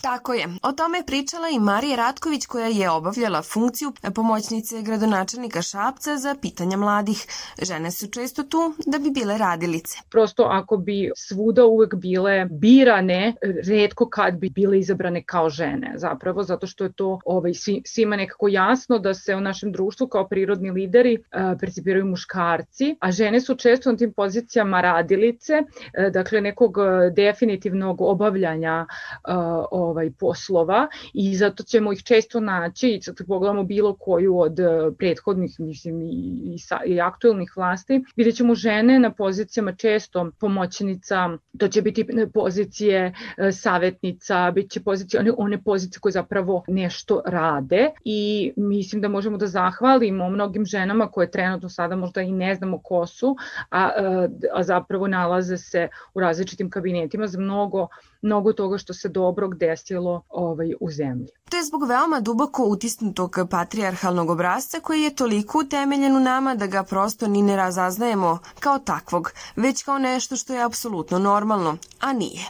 Tako 0.00 0.34
je. 0.34 0.48
O 0.62 0.72
tome 0.72 0.98
je 0.98 1.06
pričala 1.06 1.48
i 1.48 1.58
Marija 1.58 1.96
Ratković 1.96 2.46
koja 2.46 2.66
je 2.66 2.90
obavljala 2.90 3.42
funkciju 3.42 3.92
pomoćnice 4.14 4.82
gradonačelnika 4.82 5.62
Šapca 5.62 6.16
za 6.16 6.34
pitanja 6.42 6.76
mladih. 6.76 7.26
Žene 7.62 7.90
su 7.90 8.06
često 8.10 8.42
tu 8.42 8.74
da 8.86 8.98
bi 8.98 9.10
bile 9.10 9.38
radilice. 9.38 9.98
Prosto 10.10 10.42
ako 10.42 10.76
bi 10.76 11.10
svuda 11.16 11.64
uvek 11.64 11.94
bile 11.94 12.46
birane, 12.50 13.34
redko 13.68 14.08
kad 14.08 14.34
bi 14.34 14.50
bile 14.50 14.78
izabrane 14.78 15.22
kao 15.22 15.50
žene 15.50 15.92
zapravo, 15.96 16.42
zato 16.42 16.66
što 16.66 16.84
je 16.84 16.92
to 16.92 17.20
ovaj, 17.24 17.52
svima 17.84 18.16
nekako 18.16 18.48
jasno 18.48 18.98
da 18.98 19.14
se 19.14 19.34
u 19.34 19.40
našem 19.40 19.72
društvu 19.72 20.08
kao 20.08 20.28
prirodni 20.28 20.70
lideri 20.70 21.18
uh, 21.18 21.58
percipiraju 21.60 22.06
muškarci, 22.06 22.96
a 23.00 23.12
žene 23.12 23.40
su 23.40 23.54
često 23.54 23.92
na 23.92 23.98
tim 23.98 24.12
pozicijama 24.12 24.80
radilice, 24.80 25.52
uh, 25.62 26.12
dakle 26.12 26.40
nekog 26.40 26.76
definitivnog 27.16 28.00
obavljanja 28.00 28.86
uh, 29.28 29.83
ovaj, 29.84 30.10
poslova 30.18 30.88
i 31.14 31.36
zato 31.36 31.62
ćemo 31.62 31.92
ih 31.92 32.02
često 32.02 32.40
naći 32.40 32.88
i 32.88 33.02
sad 33.02 33.16
pogledamo 33.28 33.62
bilo 33.64 33.96
koju 33.96 34.38
od 34.38 34.60
e, 34.60 34.64
prethodnih 34.98 35.60
mislim, 35.60 36.02
i, 36.02 36.06
i, 36.44 36.56
i 36.86 37.00
aktuelnih 37.00 37.52
vlasti, 37.56 38.04
vidjet 38.16 38.36
ćemo 38.36 38.54
žene 38.54 38.98
na 38.98 39.12
pozicijama 39.12 39.72
često 39.72 40.30
pomoćnica, 40.40 41.28
to 41.58 41.68
će 41.68 41.82
biti 41.82 42.06
pozicije 42.34 43.14
e, 43.36 43.52
savetnica, 43.52 44.50
bit 44.50 44.70
će 44.70 44.80
pozicije, 44.80 45.20
one, 45.20 45.32
one 45.36 45.62
pozicije 45.62 46.00
koje 46.00 46.12
zapravo 46.12 46.64
nešto 46.68 47.22
rade 47.26 47.90
i 48.04 48.52
mislim 48.56 49.02
da 49.02 49.08
možemo 49.08 49.36
da 49.36 49.46
zahvalimo 49.46 50.30
mnogim 50.30 50.66
ženama 50.66 51.10
koje 51.10 51.30
trenutno 51.30 51.68
sada 51.68 51.96
možda 51.96 52.22
i 52.22 52.32
ne 52.32 52.54
znamo 52.54 52.78
ko 52.78 53.06
su, 53.06 53.36
a, 53.70 53.90
e, 53.96 54.28
a 54.52 54.62
zapravo 54.62 55.08
nalaze 55.08 55.56
se 55.56 55.88
u 56.14 56.20
različitim 56.20 56.70
kabinetima 56.70 57.26
za 57.26 57.40
mnogo 57.40 57.88
mnogo 58.24 58.52
toga 58.52 58.78
što 58.78 58.94
se 58.94 59.08
dobrog 59.08 59.58
desilo 59.58 60.22
ovaj, 60.28 60.74
u 60.80 60.90
zemlji. 60.90 61.28
To 61.50 61.56
je 61.56 61.64
zbog 61.64 61.88
veoma 61.88 62.20
duboko 62.20 62.64
utisnutog 62.64 63.36
patrijarhalnog 63.50 64.30
obrazca 64.30 64.80
koji 64.80 65.02
je 65.02 65.14
toliko 65.14 65.58
utemeljen 65.58 66.16
u 66.16 66.20
nama 66.20 66.54
da 66.54 66.66
ga 66.66 66.82
prosto 66.82 67.28
ni 67.28 67.42
ne 67.42 67.56
razaznajemo 67.56 68.38
kao 68.60 68.78
takvog, 68.78 69.32
već 69.56 69.82
kao 69.82 69.98
nešto 69.98 70.36
što 70.36 70.54
je 70.54 70.62
apsolutno 70.62 71.18
normalno, 71.18 71.76
a 72.00 72.12
nije. 72.12 72.44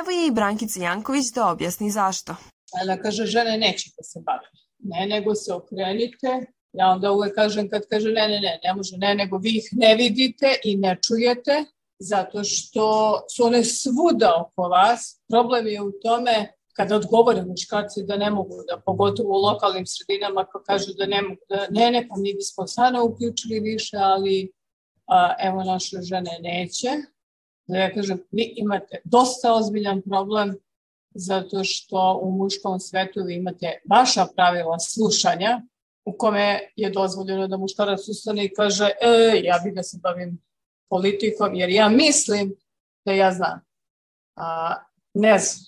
Evo 0.00 0.10
je 0.10 0.26
i 0.26 0.30
Brankica 0.30 0.80
Janković 0.80 1.32
da 1.32 1.50
objasni 1.50 1.90
zašto. 1.90 2.36
Ona 2.82 2.96
kaže, 2.96 3.26
žene 3.26 3.58
neće 3.58 3.90
da 3.96 4.02
se 4.02 4.20
bave. 4.26 4.48
Ne, 4.78 5.06
nego 5.06 5.34
se 5.34 5.52
okrenite. 5.52 6.46
Ja 6.72 6.86
onda 6.88 7.12
uvek 7.12 7.34
kažem 7.34 7.68
kad 7.68 7.82
kaže 7.90 8.08
ne, 8.08 8.28
ne, 8.28 8.40
ne, 8.40 8.60
ne 8.64 8.74
može 8.74 8.96
ne, 8.96 9.14
nego 9.14 9.38
vi 9.38 9.56
ih 9.56 9.68
ne 9.72 9.94
vidite 9.94 10.48
i 10.64 10.76
ne 10.76 10.98
čujete, 11.06 11.64
zato 11.98 12.44
što 12.44 13.16
su 13.36 13.44
one 13.44 13.64
svuda 13.64 14.34
oko 14.40 14.62
vas. 14.68 15.22
Problem 15.28 15.66
je 15.66 15.82
u 15.82 15.92
tome 16.02 16.52
kada 16.72 16.96
odgovore 16.96 17.42
muškarci 17.42 18.02
da 18.02 18.16
ne 18.16 18.30
mogu 18.30 18.54
da, 18.68 18.80
pogotovo 18.86 19.38
u 19.38 19.42
lokalnim 19.42 19.86
sredinama 19.86 20.44
ko 20.44 20.62
kažu 20.66 20.92
da 20.98 21.06
ne 21.06 21.22
mogu 21.22 21.40
da, 21.48 21.66
ne, 21.70 21.90
ne, 21.90 22.06
pa 22.08 22.14
mi 22.18 22.34
bismo 22.34 22.66
sana 22.66 23.02
uključili 23.02 23.60
više, 23.60 23.96
ali 23.96 24.52
a, 25.06 25.34
evo 25.40 25.64
naše 25.64 25.96
žene 26.02 26.38
neće. 26.40 26.88
Da 27.66 27.78
ja 27.78 27.94
kažem, 27.94 28.18
vi 28.30 28.54
imate 28.56 29.00
dosta 29.04 29.54
ozbiljan 29.54 30.02
problem 30.02 30.56
zato 31.14 31.64
što 31.64 32.20
u 32.22 32.30
muškom 32.30 32.80
svetu 32.80 33.20
vi 33.24 33.34
imate 33.34 33.80
vaša 33.90 34.26
pravila 34.34 34.78
slušanja 34.78 35.62
u 36.04 36.12
kome 36.18 36.60
je 36.76 36.90
dozvoljeno 36.90 37.48
da 37.48 37.56
muškarac 37.56 38.08
ustane 38.08 38.44
i 38.44 38.54
kaže 38.54 38.84
e, 38.84 39.40
ja 39.44 39.60
bih 39.64 39.74
da 39.74 39.82
se 39.82 39.98
bavim 40.02 40.42
politikom, 40.88 41.54
jer 41.54 41.70
ja 41.70 41.88
mislim 41.88 42.54
da 43.04 43.12
ja 43.12 43.32
znam. 43.32 43.60
A, 44.36 44.74
ne 45.14 45.38
znam. 45.38 45.64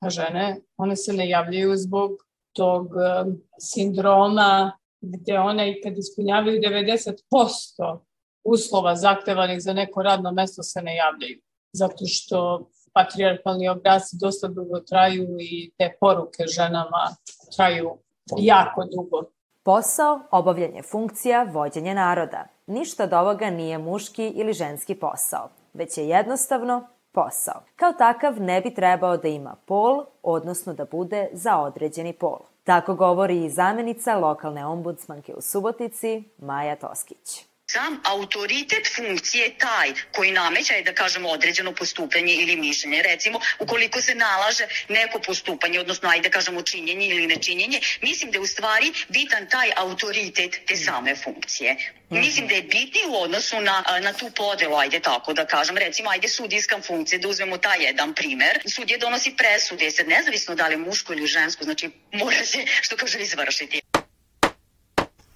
A 0.00 0.10
žene, 0.10 0.60
one 0.76 0.96
se 0.96 1.12
ne 1.12 1.28
javljaju 1.28 1.76
zbog 1.76 2.10
tog 2.52 2.86
um, 2.86 3.42
sindroma 3.58 4.72
gde 5.00 5.38
one 5.38 5.70
i 5.70 5.80
kad 5.82 5.98
ispunjavaju 5.98 6.60
90% 6.60 7.98
uslova 8.44 8.96
zahtevanih 8.96 9.60
za 9.60 9.72
neko 9.72 10.02
radno 10.02 10.32
mesto 10.32 10.62
se 10.62 10.82
ne 10.82 10.96
javljaju. 10.96 11.40
Zato 11.72 12.06
što 12.06 12.70
patrijarkalni 12.92 13.68
obrasci 13.68 14.16
dosta 14.20 14.48
dugo 14.48 14.80
traju 14.80 15.36
i 15.40 15.70
te 15.78 15.96
poruke 16.00 16.44
ženama 16.46 17.16
traju 17.56 17.98
jako 18.38 18.84
dugo. 18.84 19.22
Posao, 19.62 20.20
obavljanje 20.30 20.82
funkcija, 20.82 21.42
vođenje 21.42 21.94
naroda. 21.94 22.46
Ništa 22.70 23.04
od 23.04 23.12
ovoga 23.12 23.50
nije 23.50 23.78
muški 23.78 24.26
ili 24.26 24.52
ženski 24.52 24.94
posao, 24.94 25.48
već 25.74 25.98
je 25.98 26.08
jednostavno 26.08 26.86
posao. 27.12 27.62
Kao 27.76 27.92
takav 27.92 28.40
ne 28.40 28.60
bi 28.60 28.74
trebao 28.74 29.16
da 29.16 29.28
ima 29.28 29.56
pol, 29.66 30.04
odnosno 30.22 30.74
da 30.74 30.84
bude 30.84 31.28
za 31.32 31.58
određeni 31.58 32.12
pol. 32.12 32.38
Tako 32.64 32.94
govori 32.94 33.44
i 33.44 33.50
zamenica 33.50 34.16
lokalne 34.16 34.66
ombudsmanke 34.66 35.34
u 35.34 35.40
Subotici, 35.40 36.24
Maja 36.38 36.76
Toskić. 36.76 37.49
Sam 37.72 38.00
autoritet 38.04 38.88
funkcije 38.96 39.44
je 39.44 39.58
taj 39.58 39.92
koji 40.12 40.30
nameća 40.32 40.74
je 40.74 40.82
da 40.82 40.94
kažemo 40.94 41.28
određeno 41.28 41.72
postupanje 41.72 42.34
ili 42.34 42.56
mišljenje. 42.56 43.02
Recimo, 43.02 43.40
ukoliko 43.58 44.00
se 44.00 44.14
nalaže 44.14 44.66
neko 44.88 45.18
postupanje, 45.18 45.80
odnosno 45.80 46.08
ajde 46.08 46.28
da 46.28 46.32
kažemo 46.32 46.62
činjenje 46.62 47.06
ili 47.06 47.26
nečinjenje, 47.26 47.80
mislim 48.02 48.30
da 48.30 48.38
je 48.38 48.40
u 48.40 48.46
stvari 48.46 48.92
bitan 49.08 49.48
taj 49.50 49.70
autoritet 49.76 50.60
te 50.66 50.76
same 50.76 51.16
funkcije. 51.16 51.76
Mislim 52.10 52.48
da 52.48 52.54
je 52.54 52.62
bitniji 52.62 53.06
u 53.08 53.22
odnosu 53.22 53.60
na, 53.60 53.84
na 54.02 54.12
tu 54.12 54.30
podelu, 54.36 54.76
ajde 54.76 55.00
tako 55.00 55.32
da 55.32 55.46
kažem. 55.46 55.76
Recimo, 55.76 56.10
ajde 56.10 56.28
sudijska 56.28 56.80
funkcija, 56.82 57.18
da 57.18 57.28
uzmemo 57.28 57.58
taj 57.58 57.84
jedan 57.84 58.14
primer. 58.14 58.58
Sudija 58.66 58.98
donosi 58.98 59.34
presude, 59.36 59.90
sad 59.90 60.08
nezavisno 60.08 60.54
da 60.54 60.68
li 60.68 60.76
muško 60.76 61.12
ili 61.12 61.26
žensko, 61.26 61.64
znači 61.64 61.90
mora 62.12 62.44
se, 62.44 62.64
što 62.80 62.96
kaže, 62.96 63.18
izvršiti. 63.18 63.80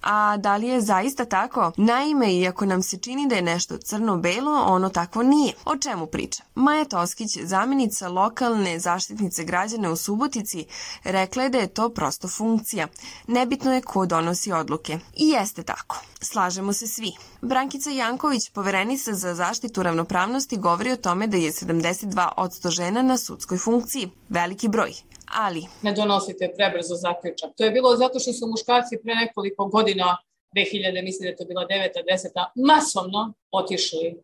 A 0.05 0.37
da 0.37 0.57
li 0.57 0.67
je 0.67 0.81
zaista 0.81 1.25
tako? 1.25 1.71
Naime, 1.77 2.33
iako 2.33 2.65
nam 2.65 2.83
se 2.83 2.97
čini 2.97 3.27
da 3.27 3.35
je 3.35 3.41
nešto 3.41 3.77
crno-belo, 3.77 4.63
ono 4.67 4.89
takvo 4.89 5.23
nije. 5.23 5.53
O 5.65 5.77
čemu 5.77 6.07
priča? 6.07 6.43
Maja 6.55 6.85
Toskić, 6.85 7.37
zamjenica 7.43 8.09
lokalne 8.09 8.79
zaštitnice 8.79 9.43
građana 9.43 9.91
u 9.91 9.95
Subotici, 9.95 10.65
rekla 11.03 11.43
je 11.43 11.49
da 11.49 11.57
je 11.57 11.67
to 11.67 11.89
prosto 11.89 12.27
funkcija. 12.27 12.87
Nebitno 13.27 13.73
je 13.73 13.81
ko 13.81 14.05
donosi 14.05 14.51
odluke. 14.51 14.99
I 15.15 15.29
jeste 15.29 15.63
tako. 15.63 16.01
Slažemo 16.21 16.73
se 16.73 16.87
svi. 16.87 17.11
Brankica 17.41 17.89
Janković, 17.89 18.49
poverenica 18.49 19.13
za 19.13 19.35
zaštitu 19.35 19.83
ravnopravnosti, 19.83 20.57
govori 20.57 20.91
o 20.91 20.97
tome 20.97 21.27
da 21.27 21.37
je 21.37 21.51
72% 21.51 22.69
žena 22.69 23.01
na 23.01 23.17
sudskoj 23.17 23.57
funkciji. 23.57 24.11
Veliki 24.29 24.67
broj 24.67 25.14
ali... 25.27 25.61
Ne 25.81 25.93
donosite 25.93 26.53
prebrzo 26.57 26.95
zaključak. 26.95 27.49
To 27.57 27.63
je 27.63 27.71
bilo 27.71 27.95
zato 27.95 28.19
što 28.19 28.33
su 28.33 28.47
muškarci 28.47 28.99
pre 29.03 29.15
nekoliko 29.15 29.65
godina, 29.65 30.17
2000, 30.55 31.03
mislim 31.03 31.23
da 31.25 31.29
je 31.29 31.35
to 31.35 31.45
bila 31.45 31.67
9. 31.67 31.89
10. 32.11 32.45
masovno 32.55 33.33
otišli 33.51 34.21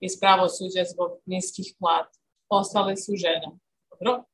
iz 0.00 0.20
pravosuđa 0.20 0.84
zbog 0.92 1.10
niskih 1.26 1.74
plata. 1.78 2.18
Ostale 2.48 2.96
su 2.96 3.12
žene. 3.16 3.48
Dobro. 3.90 4.24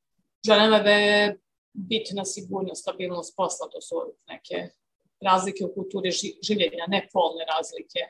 Ženama 0.47 0.77
je 0.77 1.39
bitna 1.73 2.25
sigurnost, 2.25 2.83
stabilnost 2.83 3.37
posla, 3.37 3.69
to 3.73 3.81
su 3.81 3.95
neke 4.29 4.69
razlike 5.21 5.65
u 5.65 5.75
kulturi 5.75 6.11
življenja, 6.43 6.87
ne 6.89 7.09
polne 7.13 7.45
razlike. 7.45 8.01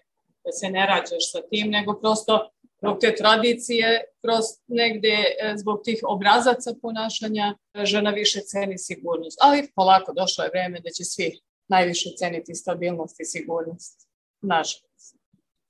Da 0.44 0.52
se 0.52 0.70
ne 0.70 0.86
rađaš 0.86 1.32
sa 1.32 1.40
tim, 1.50 1.70
nego 1.70 2.00
prosto 2.00 2.50
zbog 2.78 2.98
te 3.00 3.14
tradicije, 3.14 4.04
kroz 4.20 4.44
negde 4.66 5.08
e, 5.08 5.54
zbog 5.56 5.80
tih 5.84 6.00
obrazaca 6.02 6.74
ponašanja, 6.82 7.54
žena 7.84 8.10
više 8.10 8.40
ceni 8.40 8.78
sigurnost. 8.78 9.38
Ali 9.42 9.72
polako 9.74 10.12
došlo 10.12 10.44
je 10.44 10.50
vreme 10.50 10.80
da 10.80 10.90
će 10.90 11.04
svi 11.04 11.40
najviše 11.68 12.10
ceniti 12.18 12.54
stabilnost 12.54 13.20
i 13.20 13.24
sigurnost. 13.24 14.08
Nažalost. 14.40 15.16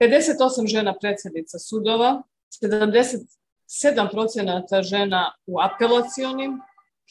58 0.00 0.66
žena 0.66 0.94
predsednica 1.00 1.58
sudova, 1.58 2.22
77% 2.62 4.82
žena 4.82 5.34
u 5.46 5.60
apelacionim, 5.60 6.60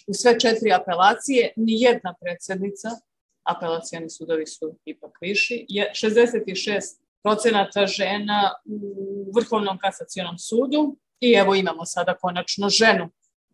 u 0.07 0.13
sve 0.13 0.39
četiri 0.39 0.73
apelacije, 0.73 1.53
ni 1.55 1.81
jedna 1.81 2.15
predsednica, 2.21 2.89
apelacioni 3.43 4.09
sudovi 4.09 4.47
su 4.47 4.75
ipak 4.85 5.17
viši, 5.21 5.65
je 5.69 5.91
66 5.93 6.81
procenata 7.25 7.87
žena 7.87 8.53
u 8.65 8.79
Vrhovnom 9.35 9.77
kasacionom 9.77 10.37
sudu 10.37 10.97
i 11.19 11.31
evo 11.31 11.55
imamo 11.55 11.85
sada 11.85 12.13
konačno 12.17 12.69
ženu, 12.69 13.09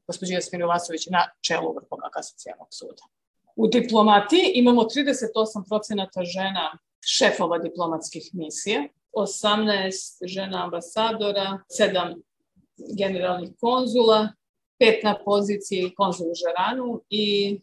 gospođu 0.07 0.33
Jasminu 0.33 0.67
Vasović, 0.67 1.07
na 1.07 1.21
čelu 1.41 1.73
Vrhovnog 1.75 2.11
kasacionog 2.13 2.67
suda. 2.69 3.03
U 3.55 3.67
diplomatiji 3.67 4.51
imamo 4.53 4.81
38 4.81 5.67
procenata 5.69 6.23
žena 6.23 6.77
šefova 7.05 7.57
diplomatskih 7.57 8.29
misija, 8.33 8.83
18 9.13 10.27
žena 10.27 10.63
ambasadora, 10.63 11.59
7 11.79 12.21
generalnih 12.97 13.49
konzula, 13.59 14.27
5 14.79 15.03
na 15.03 15.15
poziciji 15.25 15.93
konzulu 15.95 16.31
Žaranu 16.41 17.01
i 17.09 17.59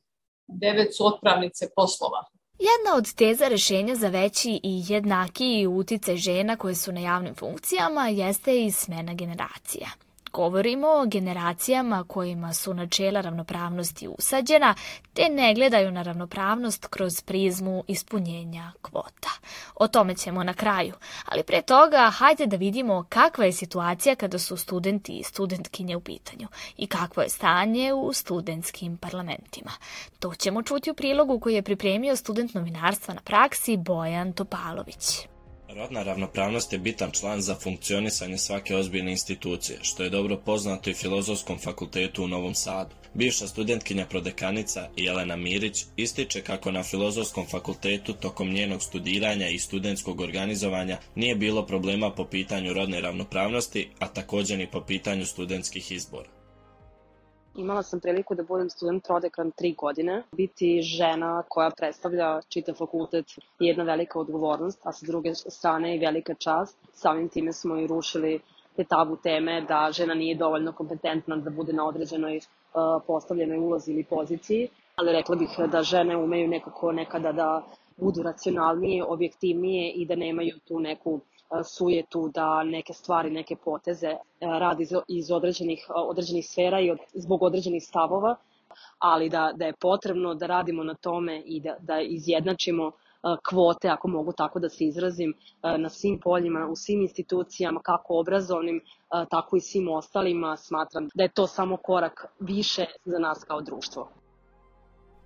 9 0.48 0.96
su 0.96 1.06
otpravnice 1.06 1.68
poslova 1.76 2.24
Jedna 2.58 2.96
od 2.96 3.14
teza 3.14 3.48
rešenja 3.48 3.94
za 3.94 4.08
veći 4.08 4.60
i 4.62 4.82
jednakiji 4.88 5.66
utice 5.66 6.16
žena 6.16 6.56
koje 6.56 6.74
su 6.74 6.92
na 6.92 7.00
javnim 7.00 7.34
funkcijama 7.34 8.08
jeste 8.08 8.64
i 8.64 8.70
smena 8.70 9.14
generacija. 9.14 9.88
Govorimo 10.32 10.88
o 10.88 11.06
generacijama 11.06 12.04
kojima 12.04 12.52
su 12.52 12.74
načela 12.74 13.20
ravnopravnosti 13.20 14.08
usađena, 14.08 14.74
te 15.12 15.28
ne 15.28 15.54
gledaju 15.54 15.90
na 15.90 16.02
ravnopravnost 16.02 16.86
kroz 16.86 17.20
prizmu 17.20 17.84
ispunjenja 17.86 18.72
kvota. 18.82 19.30
O 19.74 19.88
tome 19.88 20.14
ćemo 20.14 20.44
na 20.44 20.54
kraju, 20.54 20.94
ali 21.24 21.42
pre 21.42 21.62
toga 21.62 22.10
hajde 22.10 22.46
da 22.46 22.56
vidimo 22.56 23.04
kakva 23.08 23.44
je 23.44 23.52
situacija 23.52 24.14
kada 24.14 24.38
su 24.38 24.56
studenti 24.56 25.12
i 25.12 25.22
studentkinje 25.22 25.96
u 25.96 26.00
pitanju 26.00 26.48
i 26.76 26.86
kakvo 26.86 27.22
je 27.22 27.28
stanje 27.28 27.92
u 27.94 28.12
studentskim 28.12 28.96
parlamentima. 28.96 29.70
To 30.18 30.34
ćemo 30.34 30.62
čuti 30.62 30.90
u 30.90 30.94
prilogu 30.94 31.40
koji 31.40 31.54
je 31.54 31.62
pripremio 31.62 32.16
student 32.16 32.54
novinarstva 32.54 33.14
na 33.14 33.20
praksi 33.20 33.76
Bojan 33.76 34.32
Topalović. 34.32 35.28
Rodna 35.76 36.02
ravnopravnost 36.02 36.72
je 36.72 36.78
bitan 36.78 37.10
član 37.10 37.40
za 37.40 37.54
funkcionisanje 37.54 38.38
svake 38.38 38.76
ozbiljne 38.76 39.10
institucije, 39.10 39.78
što 39.82 40.02
je 40.02 40.10
dobro 40.10 40.36
poznato 40.36 40.90
i 40.90 40.94
Filozofskom 40.94 41.58
fakultetu 41.58 42.24
u 42.24 42.28
Novom 42.28 42.54
Sadu. 42.54 42.94
Bivša 43.14 43.46
studentkinja 43.46 44.06
prodekanica 44.06 44.88
Jelena 44.96 45.36
Mirić 45.36 45.84
ističe 45.96 46.42
kako 46.42 46.70
na 46.70 46.82
Filozofskom 46.82 47.46
fakultetu 47.46 48.12
tokom 48.12 48.52
njenog 48.52 48.82
studiranja 48.82 49.48
i 49.48 49.58
studentskog 49.58 50.20
organizovanja 50.20 50.98
nije 51.14 51.34
bilo 51.34 51.66
problema 51.66 52.10
po 52.10 52.24
pitanju 52.24 52.72
rodne 52.72 53.00
ravnopravnosti, 53.00 53.88
a 53.98 54.08
takođe 54.08 54.56
ni 54.56 54.66
po 54.70 54.80
pitanju 54.80 55.26
studentskih 55.26 55.92
izbora. 55.92 56.37
Imala 57.58 57.82
sam 57.82 58.00
priliku 58.00 58.34
da 58.34 58.42
budem 58.42 58.68
student 58.70 59.04
prodekan 59.06 59.50
tri 59.50 59.72
godine. 59.74 60.22
Biti 60.32 60.82
žena 60.82 61.42
koja 61.48 61.70
predstavlja 61.70 62.40
čitav 62.48 62.74
fakultet 62.74 63.32
je 63.58 63.68
jedna 63.68 63.84
velika 63.84 64.20
odgovornost, 64.20 64.86
a 64.86 64.92
sa 64.92 65.06
druge 65.06 65.34
strane 65.34 65.96
i 65.96 65.98
velika 65.98 66.34
čast. 66.34 66.78
Samim 66.92 67.28
time 67.28 67.52
smo 67.52 67.76
i 67.76 67.86
rušili 67.86 68.40
te 68.76 68.84
tabu 68.84 69.16
teme 69.16 69.60
da 69.68 69.88
žena 69.92 70.14
nije 70.14 70.34
dovoljno 70.34 70.72
kompetentna 70.72 71.36
da 71.36 71.50
bude 71.50 71.72
na 71.72 71.86
određenoj 71.88 72.36
uh, 72.36 73.02
postavljenoj 73.06 73.58
ulozi 73.58 73.92
ili 73.92 74.04
poziciji, 74.04 74.68
ali 74.96 75.12
rekla 75.12 75.36
bih 75.36 75.58
da 75.72 75.82
žene 75.82 76.16
umeju 76.16 76.48
nekako 76.48 76.92
nekada 76.92 77.32
da 77.32 77.62
budu 77.96 78.22
racionalnije, 78.22 79.04
objektivnije 79.04 79.92
i 79.92 80.06
da 80.06 80.16
nemaju 80.16 80.58
tu 80.68 80.80
neku 80.80 81.20
sujetu 81.64 82.30
da 82.34 82.62
neke 82.62 82.92
stvari, 82.92 83.30
neke 83.30 83.56
poteze 83.56 84.16
radi 84.40 84.82
iz, 84.82 84.92
iz 85.08 85.30
određenih, 85.30 85.86
određenih 85.94 86.46
sfera 86.48 86.80
i 86.80 86.90
od, 86.90 86.98
zbog 87.14 87.42
određenih 87.42 87.84
stavova, 87.84 88.36
ali 88.98 89.28
da, 89.28 89.52
da 89.56 89.66
je 89.66 89.72
potrebno 89.80 90.34
da 90.34 90.46
radimo 90.46 90.84
na 90.84 90.94
tome 90.94 91.42
i 91.44 91.60
da, 91.60 91.76
da 91.80 92.00
izjednačimo 92.00 92.92
kvote, 93.48 93.88
ako 93.88 94.08
mogu 94.08 94.32
tako 94.32 94.58
da 94.58 94.68
se 94.68 94.84
izrazim, 94.84 95.34
na 95.78 95.88
svim 95.88 96.20
poljima, 96.20 96.66
u 96.70 96.76
svim 96.76 97.00
institucijama, 97.02 97.80
kako 97.80 98.18
obrazovnim, 98.18 98.80
tako 99.30 99.56
i 99.56 99.60
svim 99.60 99.88
ostalima, 99.88 100.56
smatram 100.56 101.08
da 101.14 101.22
je 101.22 101.28
to 101.28 101.46
samo 101.46 101.76
korak 101.76 102.26
više 102.40 102.86
za 103.04 103.18
nas 103.18 103.44
kao 103.44 103.60
društvo. 103.60 104.08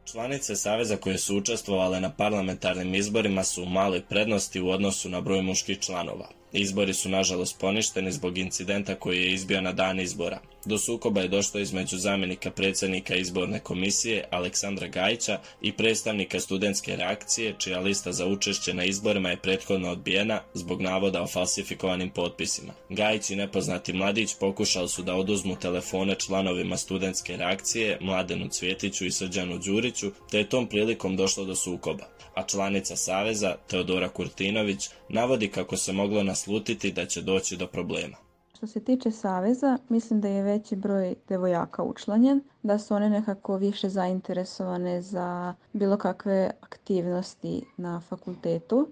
Članice 0.04 0.56
Saveza 0.56 0.96
koje 0.96 1.18
su 1.18 1.36
učestvovale 1.36 2.00
na 2.00 2.10
parlamentarnim 2.10 2.94
izborima 2.94 3.44
su 3.44 3.62
u 3.62 3.66
maloj 3.66 4.02
prednosti 4.02 4.60
u 4.60 4.68
odnosu 4.68 5.08
na 5.08 5.20
broj 5.20 5.42
muških 5.42 5.78
članova. 5.78 6.28
Izbori 6.52 6.94
su 6.94 7.08
nažalost 7.08 7.58
poništeni 7.60 8.12
zbog 8.12 8.38
incidenta 8.38 8.94
koji 8.94 9.18
je 9.18 9.32
izbio 9.32 9.60
na 9.60 9.72
dan 9.72 10.00
izbora. 10.00 10.40
Do 10.64 10.78
sukoba 10.78 11.20
je 11.20 11.28
došlo 11.28 11.60
između 11.60 11.98
zamenika 11.98 12.50
predsednika 12.50 13.14
izborne 13.14 13.60
komisije 13.60 14.24
Aleksandra 14.30 14.86
Gajića 14.86 15.40
i 15.60 15.72
predstavnika 15.72 16.40
studentske 16.40 16.96
reakcije, 16.96 17.54
čija 17.58 17.80
lista 17.80 18.12
za 18.12 18.26
učešće 18.26 18.74
na 18.74 18.84
izborima 18.84 19.30
je 19.30 19.36
prethodno 19.36 19.90
odbijena 19.90 20.40
zbog 20.54 20.82
navoda 20.82 21.22
o 21.22 21.26
falsifikovanim 21.26 22.10
potpisima. 22.10 22.72
Gajić 22.88 23.30
i 23.30 23.36
nepoznati 23.36 23.92
mladić 23.92 24.34
pokušali 24.40 24.88
su 24.88 25.02
da 25.02 25.14
oduzmu 25.14 25.56
telefone 25.56 26.14
članovima 26.14 26.76
studentske 26.76 27.36
reakcije 27.36 27.98
Mladenu 28.00 28.48
Cvjetiću 28.48 29.06
i 29.06 29.10
Srđanu 29.10 29.58
Đuriću, 29.58 30.12
te 30.30 30.38
je 30.38 30.48
tom 30.48 30.66
prilikom 30.66 31.16
došlo 31.16 31.44
do 31.44 31.56
sukoba 31.56 32.21
a 32.34 32.42
članica 32.42 32.96
Saveza, 32.96 33.54
Teodora 33.70 34.08
Kurtinović, 34.08 34.90
navodi 35.08 35.48
kako 35.48 35.76
se 35.76 35.92
moglo 35.92 36.22
naslutiti 36.22 36.92
da 36.92 37.06
će 37.06 37.22
doći 37.22 37.56
do 37.56 37.66
problema. 37.66 38.16
Što 38.56 38.66
se 38.66 38.84
tiče 38.84 39.10
Saveza, 39.10 39.78
mislim 39.88 40.20
da 40.20 40.28
je 40.28 40.42
veći 40.42 40.76
broj 40.76 41.14
devojaka 41.28 41.82
učlanjen, 41.82 42.40
da 42.62 42.78
su 42.78 42.94
one 42.94 43.10
nekako 43.10 43.56
više 43.56 43.88
zainteresovane 43.88 45.02
za 45.02 45.54
bilo 45.72 45.96
kakve 45.96 46.50
aktivnosti 46.60 47.62
na 47.76 48.00
fakultetu. 48.08 48.88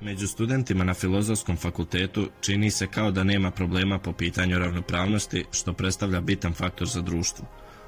Među 0.00 0.26
studentima 0.26 0.84
na 0.84 0.94
Filozofskom 0.94 1.56
fakultetu 1.56 2.26
čini 2.40 2.70
se 2.70 2.86
kao 2.86 3.10
da 3.10 3.24
nema 3.24 3.50
problema 3.50 3.98
po 3.98 4.12
pitanju 4.12 4.58
ravnopravnosti, 4.58 5.44
što 5.50 5.72
predstavlja 5.72 6.20
bitan 6.20 6.52
faktor 6.52 6.88
za 6.88 7.00
društvo. 7.00 7.46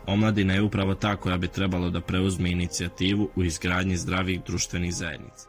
Omladina 0.09 0.55
je 0.55 0.62
upravo 0.62 0.94
ta 0.94 1.16
koja 1.16 1.37
bi 1.37 1.49
trebalo 1.49 1.90
da 1.90 2.01
preuzme 2.01 2.51
inicijativu 2.51 3.29
u 3.37 3.44
izgradnji 3.44 3.97
zdravih 3.97 4.40
društvenih 4.47 4.94
zajednica. 4.94 5.49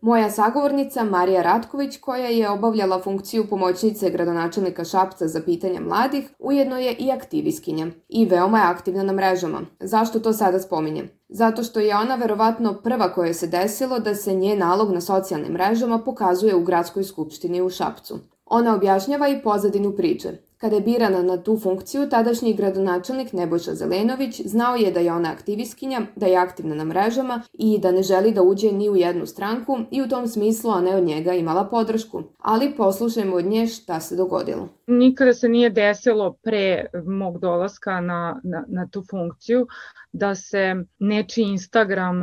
Moja 0.00 0.30
sagovornica 0.30 1.04
Marija 1.04 1.42
Ratković, 1.42 1.96
koja 2.00 2.26
je 2.26 2.50
obavljala 2.50 3.00
funkciju 3.02 3.46
pomoćnice 3.46 4.10
gradonačelnika 4.10 4.84
Šapca 4.84 5.28
za 5.28 5.42
pitanja 5.42 5.80
mladih, 5.80 6.30
ujedno 6.38 6.78
je 6.78 6.96
i 6.98 7.10
aktivistkinja 7.10 7.86
i 8.08 8.26
veoma 8.26 8.58
je 8.58 8.64
aktivna 8.64 9.02
na 9.02 9.12
mrežama. 9.12 9.60
Zašto 9.80 10.20
to 10.20 10.32
sada 10.32 10.60
spominjem? 10.60 11.08
Zato 11.28 11.62
što 11.62 11.80
je 11.80 11.96
ona 11.96 12.14
verovatno 12.14 12.74
prva 12.74 13.12
koja 13.12 13.34
se 13.34 13.46
desilo 13.46 13.98
da 13.98 14.14
se 14.14 14.34
nje 14.34 14.56
nalog 14.56 14.92
na 14.92 15.00
socijalnim 15.00 15.52
mrežama 15.52 15.98
pokazuje 15.98 16.54
u 16.54 16.64
Gradskoj 16.64 17.04
skupštini 17.04 17.62
u 17.62 17.70
Šapcu. 17.70 18.18
Ona 18.46 18.74
objašnjava 18.74 19.28
i 19.28 19.42
pozadinu 19.42 19.92
priče, 19.92 20.28
Kada 20.64 20.76
je 20.76 20.82
birana 20.82 21.22
na 21.22 21.42
tu 21.42 21.58
funkciju, 21.58 22.08
tadašnji 22.08 22.54
gradonačelnik 22.54 23.32
Nebojša 23.32 23.74
Zelenović 23.74 24.40
znao 24.44 24.76
je 24.76 24.92
da 24.92 25.00
je 25.00 25.12
ona 25.12 25.32
aktivistkinja, 25.32 26.00
da 26.16 26.26
je 26.26 26.36
aktivna 26.36 26.74
na 26.74 26.84
mrežama 26.84 27.42
i 27.52 27.78
da 27.78 27.92
ne 27.92 28.02
želi 28.02 28.32
da 28.32 28.42
uđe 28.42 28.72
ni 28.72 28.88
u 28.90 28.96
jednu 28.96 29.26
stranku 29.26 29.78
i 29.90 30.02
u 30.02 30.08
tom 30.08 30.26
smislu 30.26 30.70
ona 30.70 30.96
od 30.96 31.04
njega 31.04 31.32
imala 31.32 31.64
podršku. 31.64 32.22
Ali 32.38 32.74
poslušajmo 32.76 33.36
od 33.36 33.44
nje 33.44 33.66
šta 33.66 34.00
se 34.00 34.16
dogodilo. 34.16 34.68
Nikada 34.86 35.34
se 35.34 35.48
nije 35.48 35.70
desilo 35.70 36.36
pre 36.42 36.86
mog 37.06 37.38
dolaska 37.38 38.00
na, 38.00 38.40
na, 38.44 38.64
na 38.68 38.88
tu 38.88 39.02
funkciju 39.10 39.66
da 40.12 40.34
se 40.34 40.74
neči 40.98 41.42
Instagram 41.42 42.22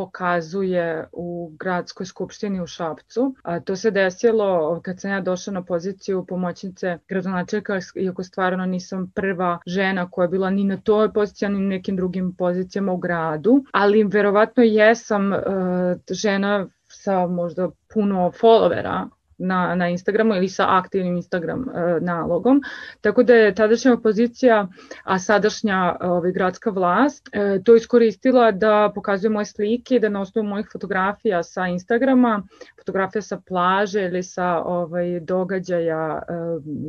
pokazuje 0.00 1.08
u 1.12 1.52
gradskoj 1.58 2.06
skupštini 2.06 2.60
u 2.60 2.66
Šapcu. 2.66 3.34
A 3.42 3.60
to 3.60 3.76
se 3.76 3.90
desilo 3.90 4.80
kad 4.84 5.00
sam 5.00 5.10
ja 5.10 5.20
došla 5.20 5.52
na 5.52 5.62
poziciju 5.64 6.24
pomoćnice 6.28 6.98
gradonačelnika, 7.08 7.78
iako 7.94 8.24
stvarno 8.24 8.66
nisam 8.66 9.10
prva 9.14 9.58
žena 9.66 10.10
koja 10.10 10.24
je 10.24 10.28
bila 10.28 10.50
ni 10.50 10.64
na 10.64 10.76
toj 10.76 11.12
poziciji, 11.12 11.48
ni 11.48 11.60
na 11.60 11.68
nekim 11.68 11.96
drugim 11.96 12.34
pozicijama 12.38 12.92
u 12.92 12.96
gradu, 12.96 13.64
ali 13.72 14.04
verovatno 14.04 14.62
jesam 14.62 15.32
uh, 15.32 15.38
žena 16.10 16.66
sa 16.88 17.26
možda 17.26 17.68
puno 17.94 18.32
followera 18.40 19.08
na, 19.40 19.74
na 19.74 19.88
Instagramu 19.88 20.34
ili 20.34 20.48
sa 20.48 20.66
aktivnim 20.68 21.16
Instagram 21.16 21.60
e, 21.68 22.00
nalogom. 22.00 22.62
Tako 23.00 23.22
da 23.22 23.34
je 23.34 23.54
tadašnja 23.54 23.92
opozicija, 23.92 24.68
a 25.04 25.18
sadašnja 25.18 25.96
ovaj, 26.00 26.32
gradska 26.32 26.70
vlast, 26.70 27.28
e, 27.32 27.60
to 27.64 27.76
iskoristila 27.76 28.52
da 28.52 28.92
pokazuje 28.94 29.30
moje 29.30 29.44
slike 29.44 29.98
da 29.98 30.08
na 30.08 30.20
osnovu 30.20 30.48
mojih 30.48 30.66
fotografija 30.72 31.42
sa 31.42 31.66
Instagrama, 31.66 32.42
fotografija 32.90 33.22
sa 33.22 33.40
plaže 33.48 34.02
ili 34.02 34.22
sa 34.22 34.62
ovaj, 34.64 35.20
događaja 35.20 36.22
e, 36.22 36.32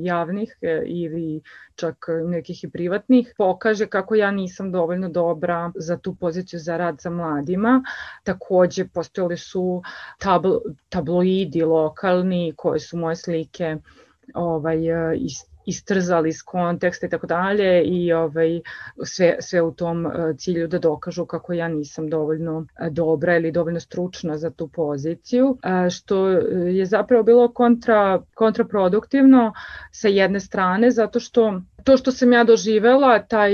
javnih 0.01 0.57
e, 0.61 0.83
ili 0.85 1.41
čak 1.75 2.05
nekih 2.25 2.63
i 2.63 2.69
privatnih, 2.69 3.33
pokaže 3.37 3.87
kako 3.87 4.15
ja 4.15 4.31
nisam 4.31 4.71
dovoljno 4.71 5.09
dobra 5.09 5.71
za 5.75 5.97
tu 5.97 6.15
poziciju 6.15 6.59
za 6.59 6.77
rad 6.77 7.01
sa 7.01 7.09
mladima. 7.09 7.83
Takođe, 8.23 8.87
postojali 8.87 9.37
su 9.37 9.81
tablo, 10.19 10.61
tabloidi 10.89 11.61
lokalni 11.61 12.53
koje 12.57 12.79
su 12.79 12.97
moje 12.97 13.15
slike 13.15 13.77
ovaj, 14.33 14.79
istrzali 15.65 16.29
iz 16.29 16.43
konteksta 16.43 17.05
i 17.05 17.09
tako 17.09 17.27
dalje 17.27 17.83
i 17.83 18.13
ovaj, 18.13 18.61
sve, 19.03 19.37
sve 19.39 19.61
u 19.61 19.71
tom 19.71 20.05
uh, 20.05 20.11
cilju 20.37 20.67
da 20.67 20.79
dokažu 20.79 21.25
kako 21.25 21.53
ja 21.53 21.67
nisam 21.67 22.09
dovoljno 22.09 22.57
uh, 22.57 22.87
dobra 22.91 23.35
ili 23.35 23.51
dovoljno 23.51 23.79
stručna 23.79 24.37
za 24.37 24.49
tu 24.49 24.67
poziciju, 24.67 25.47
uh, 25.49 25.89
što 25.89 26.27
je 26.27 26.85
zapravo 26.85 27.23
bilo 27.23 27.53
kontra, 27.53 28.21
kontraproduktivno 28.33 29.53
sa 29.91 30.07
jedne 30.07 30.39
strane 30.39 30.91
zato 30.91 31.19
što 31.19 31.61
to 31.83 31.97
što 31.97 32.11
sam 32.11 32.33
ja 32.33 32.43
doživela, 32.43 33.19
taj 33.19 33.53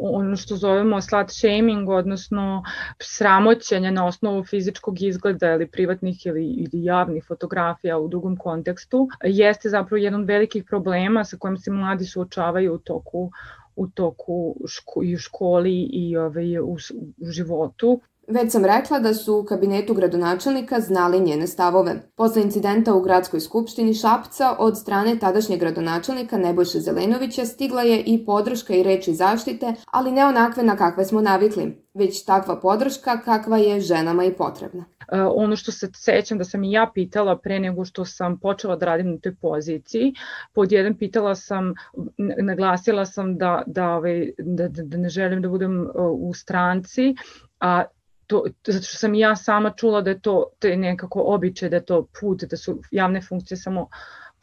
ono 0.00 0.36
što 0.36 0.56
zovemo 0.56 1.00
slut 1.00 1.30
shaming, 1.30 1.88
odnosno 1.88 2.64
sramoćenje 3.00 3.90
na 3.90 4.06
osnovu 4.06 4.44
fizičkog 4.44 5.02
izgleda 5.02 5.52
ili 5.54 5.66
privatnih 5.66 6.26
ili, 6.26 6.44
ili 6.44 6.84
javnih 6.84 7.24
fotografija 7.28 7.98
u 7.98 8.08
drugom 8.08 8.36
kontekstu, 8.36 9.08
jeste 9.24 9.68
zapravo 9.68 9.96
jedan 9.96 10.20
od 10.20 10.26
velikih 10.26 10.64
problema 10.64 11.24
sa 11.24 11.36
kojim 11.36 11.56
se 11.56 11.70
mladi 11.70 12.04
suočavaju 12.04 12.74
u 12.74 12.78
toku 12.78 13.30
u 13.78 13.88
toku 13.88 14.56
ško, 14.66 15.02
i 15.04 15.14
u 15.14 15.18
školi 15.18 15.88
i 15.92 16.16
ovaj, 16.16 16.58
u, 16.58 16.76
u 17.18 17.30
životu. 17.30 18.00
Već 18.30 18.52
sam 18.52 18.64
rekla 18.64 18.98
da 18.98 19.14
su 19.14 19.36
u 19.36 19.44
kabinetu 19.44 19.94
gradonačelnika 19.94 20.80
znali 20.80 21.20
njene 21.20 21.46
stavove. 21.46 21.94
Posle 22.16 22.42
incidenta 22.42 22.94
u 22.94 23.00
gradskoj 23.00 23.40
skupštini 23.40 23.94
Šapca 23.94 24.56
od 24.58 24.78
strane 24.78 25.18
tadašnjeg 25.18 25.60
gradonačelnika 25.60 26.38
Nebojše 26.38 26.80
Zelenovića 26.80 27.44
stigla 27.44 27.82
je 27.82 28.02
i 28.06 28.24
podrška 28.26 28.74
i 28.74 28.82
reči 28.82 29.14
zaštite, 29.14 29.74
ali 29.92 30.12
ne 30.12 30.26
onakve 30.26 30.62
na 30.62 30.76
kakve 30.76 31.04
smo 31.04 31.20
navikli, 31.20 31.84
već 31.94 32.24
takva 32.24 32.60
podrška 32.60 33.20
kakva 33.20 33.58
je 33.58 33.80
ženama 33.80 34.24
i 34.24 34.32
potrebna. 34.32 34.84
Uh, 35.12 35.18
ono 35.34 35.56
što 35.56 35.72
se 35.72 35.88
sećam 35.94 36.38
da 36.38 36.44
sam 36.44 36.64
i 36.64 36.72
ja 36.72 36.90
pitala 36.94 37.38
pre 37.38 37.60
nego 37.60 37.84
što 37.84 38.04
sam 38.04 38.40
počela 38.40 38.76
da 38.76 38.86
radim 38.86 39.10
na 39.10 39.18
toj 39.18 39.34
poziciji, 39.34 40.14
pod 40.52 40.72
jedan 40.72 40.98
pitala 40.98 41.34
sam, 41.34 41.74
naglasila 42.42 43.04
sam 43.04 43.38
da, 43.38 43.62
da, 43.66 43.90
ovaj, 43.90 44.32
da, 44.38 44.68
da 44.68 44.96
ne 44.96 45.08
želim 45.08 45.42
da 45.42 45.48
budem 45.48 45.80
uh, 45.80 45.88
u 46.28 46.34
stranci, 46.34 47.14
a 47.60 47.84
to, 48.28 48.44
zato 48.66 48.84
što 48.84 48.96
sam 48.96 49.14
ja 49.14 49.36
sama 49.36 49.70
čula 49.70 50.00
da 50.00 50.10
je 50.10 50.20
to, 50.20 50.44
to 50.58 50.68
je 50.68 50.76
nekako 50.76 51.22
običaj, 51.26 51.68
da 51.68 51.76
je 51.76 51.84
to 51.84 52.06
put, 52.20 52.44
da 52.44 52.56
su 52.56 52.80
javne 52.90 53.22
funkcije 53.22 53.58
samo 53.58 53.88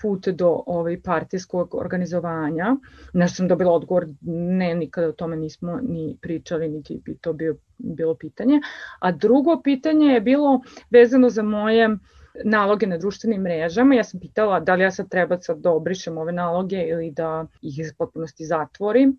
put 0.02 0.28
do 0.28 0.64
ovaj, 0.66 1.02
partijskog 1.02 1.76
organizovanja. 1.76 2.76
Nešto 3.14 3.36
sam 3.36 3.48
dobila 3.48 3.72
odgovor, 3.72 4.08
ne, 4.22 4.76
nikada 4.76 5.08
o 5.08 5.12
tome 5.12 5.36
nismo 5.36 5.80
ni 5.82 6.18
pričali, 6.22 6.70
niti 6.70 7.02
bi 7.06 7.18
to 7.18 7.34
bio, 7.34 7.56
bilo 7.78 8.16
pitanje. 8.16 8.60
A 9.00 9.12
drugo 9.12 9.62
pitanje 9.64 10.08
je 10.08 10.22
bilo 10.22 10.62
vezano 10.90 11.30
za 11.30 11.44
moje 11.44 11.98
naloge 12.44 12.88
na 12.88 12.98
društvenim 12.98 13.42
mrežama. 13.42 13.96
Ja 13.96 14.04
sam 14.04 14.20
pitala 14.20 14.60
da 14.60 14.76
li 14.76 14.84
ja 14.84 14.92
sad 14.92 15.10
treba 15.10 15.42
sad 15.42 15.58
da 15.58 15.72
obrišem 15.72 16.18
ove 16.18 16.32
naloge 16.32 16.84
ili 16.88 17.12
da 17.12 17.46
ih 17.62 17.94
potpunosti 17.98 18.46
zatvorim. 18.46 19.18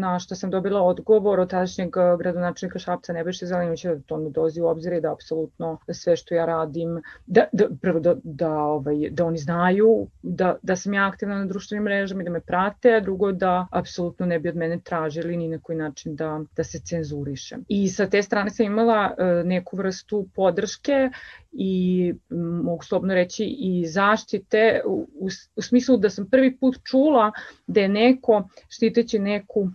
Na 0.00 0.18
što 0.18 0.34
sam 0.34 0.50
dobila 0.50 0.82
odgovor 0.82 1.40
od 1.40 1.50
tadašnjeg 1.50 1.90
gradonačelnika 2.18 2.78
Šapca 2.78 3.12
Nebojše 3.12 3.46
Zelinovića 3.46 3.94
da 3.94 4.00
to 4.00 4.16
ne 4.16 4.30
dozi 4.30 4.60
u 4.60 4.66
obzir 4.66 4.92
i 4.92 5.00
da 5.00 5.12
apsolutno 5.12 5.78
sve 5.92 6.16
što 6.16 6.34
ja 6.34 6.46
radim, 6.46 7.02
da, 7.26 7.44
da, 7.52 7.66
prvo 7.82 8.00
da, 8.00 8.14
da, 8.22 8.58
ovaj, 8.58 9.10
da 9.10 9.24
oni 9.24 9.38
znaju 9.38 10.06
da, 10.22 10.56
da 10.62 10.76
sam 10.76 10.94
ja 10.94 11.06
aktivna 11.08 11.38
na 11.38 11.44
društvenim 11.44 11.84
mrežama 11.84 12.22
i 12.22 12.24
da 12.24 12.30
me 12.30 12.40
prate, 12.40 12.94
a 12.94 13.00
drugo 13.00 13.32
da 13.32 13.66
apsolutno 13.70 14.26
ne 14.26 14.38
bi 14.38 14.48
od 14.48 14.56
mene 14.56 14.78
tražili 14.84 15.36
ni 15.36 15.48
na 15.48 15.58
koji 15.58 15.78
način 15.78 16.16
da, 16.16 16.40
da 16.56 16.64
se 16.64 16.78
cenzurišem. 16.78 17.64
I 17.68 17.88
sa 17.88 18.06
te 18.06 18.22
strane 18.22 18.50
sam 18.50 18.66
imala 18.66 19.10
uh, 19.10 19.46
neku 19.46 19.76
vrstu 19.76 20.26
podrške 20.34 21.10
i 21.58 22.14
mogu 22.62 22.84
slobno 22.84 23.14
reći 23.14 23.44
i 23.44 23.86
zaštite 23.86 24.80
u, 24.86 25.08
u, 25.18 25.28
u 25.56 25.62
smislu 25.62 25.96
da 25.96 26.10
sam 26.10 26.30
prvi 26.30 26.56
put 26.56 26.78
čula 26.84 27.32
da 27.66 27.80
je 27.80 27.88
neko 27.88 28.48
štiteći 28.68 29.18
neku 29.18 29.60
uh, 29.60 29.70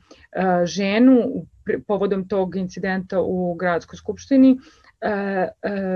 ženu 0.66 1.46
povodom 1.88 2.28
tog 2.28 2.56
incidenta 2.56 3.22
u 3.22 3.54
gradskoj 3.54 3.98
skupštini 3.98 4.52
uh, 4.52 4.60
uh, 4.60 5.50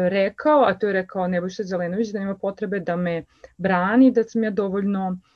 rekao, 0.10 0.64
a 0.64 0.74
to 0.74 0.88
je 0.88 0.94
rekao 0.94 1.28
Nebojša 1.28 1.64
Zelenović 1.64 2.10
da 2.10 2.20
nema 2.20 2.36
potrebe 2.36 2.80
da 2.80 2.96
me 2.96 3.24
brani, 3.58 4.12
da 4.12 4.24
sam 4.24 4.44
ja 4.44 4.52
dovoljno 4.52 5.08
uh, 5.10 5.35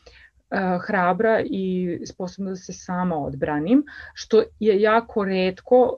hrabra 0.87 1.41
i 1.45 1.99
sposobna 2.05 2.49
da 2.49 2.55
se 2.55 2.73
sama 2.73 3.17
odbranim, 3.17 3.83
što 4.13 4.43
je 4.59 4.81
jako 4.81 5.25
redko 5.25 5.97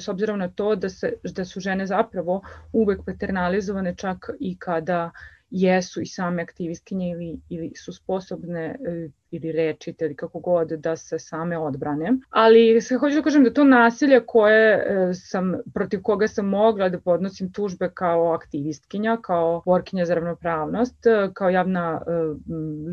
s 0.00 0.08
obzirom 0.08 0.38
na 0.38 0.48
to 0.48 0.74
da, 0.76 0.88
se, 0.88 1.12
da 1.24 1.44
su 1.44 1.60
žene 1.60 1.86
zapravo 1.86 2.42
uvek 2.72 3.00
paternalizovane 3.06 3.94
čak 3.96 4.30
i 4.40 4.58
kada 4.58 5.10
jesu 5.50 6.00
i 6.00 6.06
same 6.06 6.42
aktivistkinje 6.42 7.10
ili, 7.10 7.40
ili 7.48 7.72
su 7.76 7.92
sposobne 7.92 8.64
e, 8.64 9.08
ili 9.32 9.52
rečite 9.52 10.04
ili 10.04 10.16
kako 10.16 10.38
god 10.38 10.68
da 10.68 10.96
se 10.96 11.18
same 11.18 11.58
odbrane. 11.58 12.12
Ali 12.30 12.80
se 12.80 12.96
hoću 12.96 13.14
da 13.16 13.22
kažem 13.22 13.44
da 13.44 13.52
to 13.52 13.64
nasilje 13.64 14.20
koje 14.26 14.74
e, 14.74 15.14
sam, 15.14 15.54
protiv 15.74 16.02
koga 16.02 16.28
sam 16.28 16.46
mogla 16.48 16.88
da 16.88 17.00
podnosim 17.00 17.52
tužbe 17.52 17.90
kao 17.94 18.32
aktivistkinja, 18.32 19.16
kao 19.22 19.62
borkinja 19.66 20.04
za 20.04 20.14
ravnopravnost, 20.14 21.06
e, 21.06 21.30
kao 21.34 21.50
javna 21.50 22.00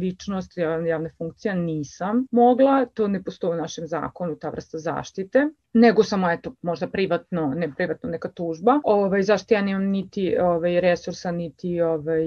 ličnost, 0.02 0.58
javna 0.88 1.10
funkcija 1.17 1.56
nisam 1.56 2.25
mogla, 2.32 2.86
to 2.86 3.08
ne 3.08 3.23
postoji 3.23 3.54
u 3.54 3.62
našem 3.62 3.88
zakonu, 3.88 4.36
ta 4.36 4.49
vrsta 4.49 4.78
zaštite 4.78 5.49
nego 5.73 6.04
samo 6.04 6.32
eto 6.32 6.54
možda 6.62 6.88
privatno, 6.88 7.54
ne 7.56 7.73
privatno 7.75 8.10
neka 8.10 8.30
tužba. 8.30 8.80
Ovaj 8.84 9.21
zašto 9.21 9.54
ja 9.54 9.62
nemam 9.62 9.84
niti 9.84 10.38
ovaj 10.41 10.82
resursa 10.82 11.32
niti 11.32 11.82
ovaj 11.82 12.25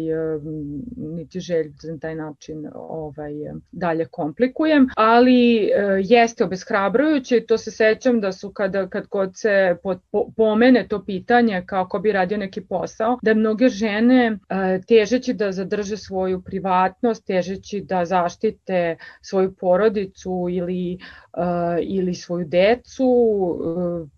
niti 0.97 1.41
želju 1.41 1.73
da 1.83 1.93
na 1.93 1.99
taj 1.99 2.15
način 2.15 2.69
ovaj 2.75 3.33
dalje 3.73 4.02
komplikujem, 4.11 4.89
ali 4.97 5.57
e, 5.57 5.71
jeste 6.05 6.45
obeshrabrujuće 6.45 7.37
i 7.37 7.47
to 7.47 7.59
se 7.59 7.71
sećam 7.71 8.21
da 8.21 8.33
su 8.33 8.51
kada 8.51 8.89
kad 8.89 9.07
god 9.07 9.31
se 9.35 9.77
po, 9.83 9.95
po, 10.11 10.31
pomene 10.37 10.87
to 10.89 11.05
pitanje 11.05 11.63
kako 11.67 11.99
bi 11.99 12.13
radio 12.13 12.39
neki 12.39 12.61
posao, 12.61 13.19
da 13.23 13.35
mnoge 13.35 13.69
žene 13.69 14.39
e, 14.49 14.81
težeći 14.89 15.35
da 15.35 15.53
zadrže 15.53 15.97
svoju 15.97 16.43
privatnost, 16.43 17.27
težeći 17.27 17.81
da 17.81 18.05
zaštite 18.05 18.97
svoju 19.21 19.55
porodicu 19.55 20.47
ili 20.51 20.99
ili 21.83 22.15
svoju 22.15 22.47
decu, 22.49 23.09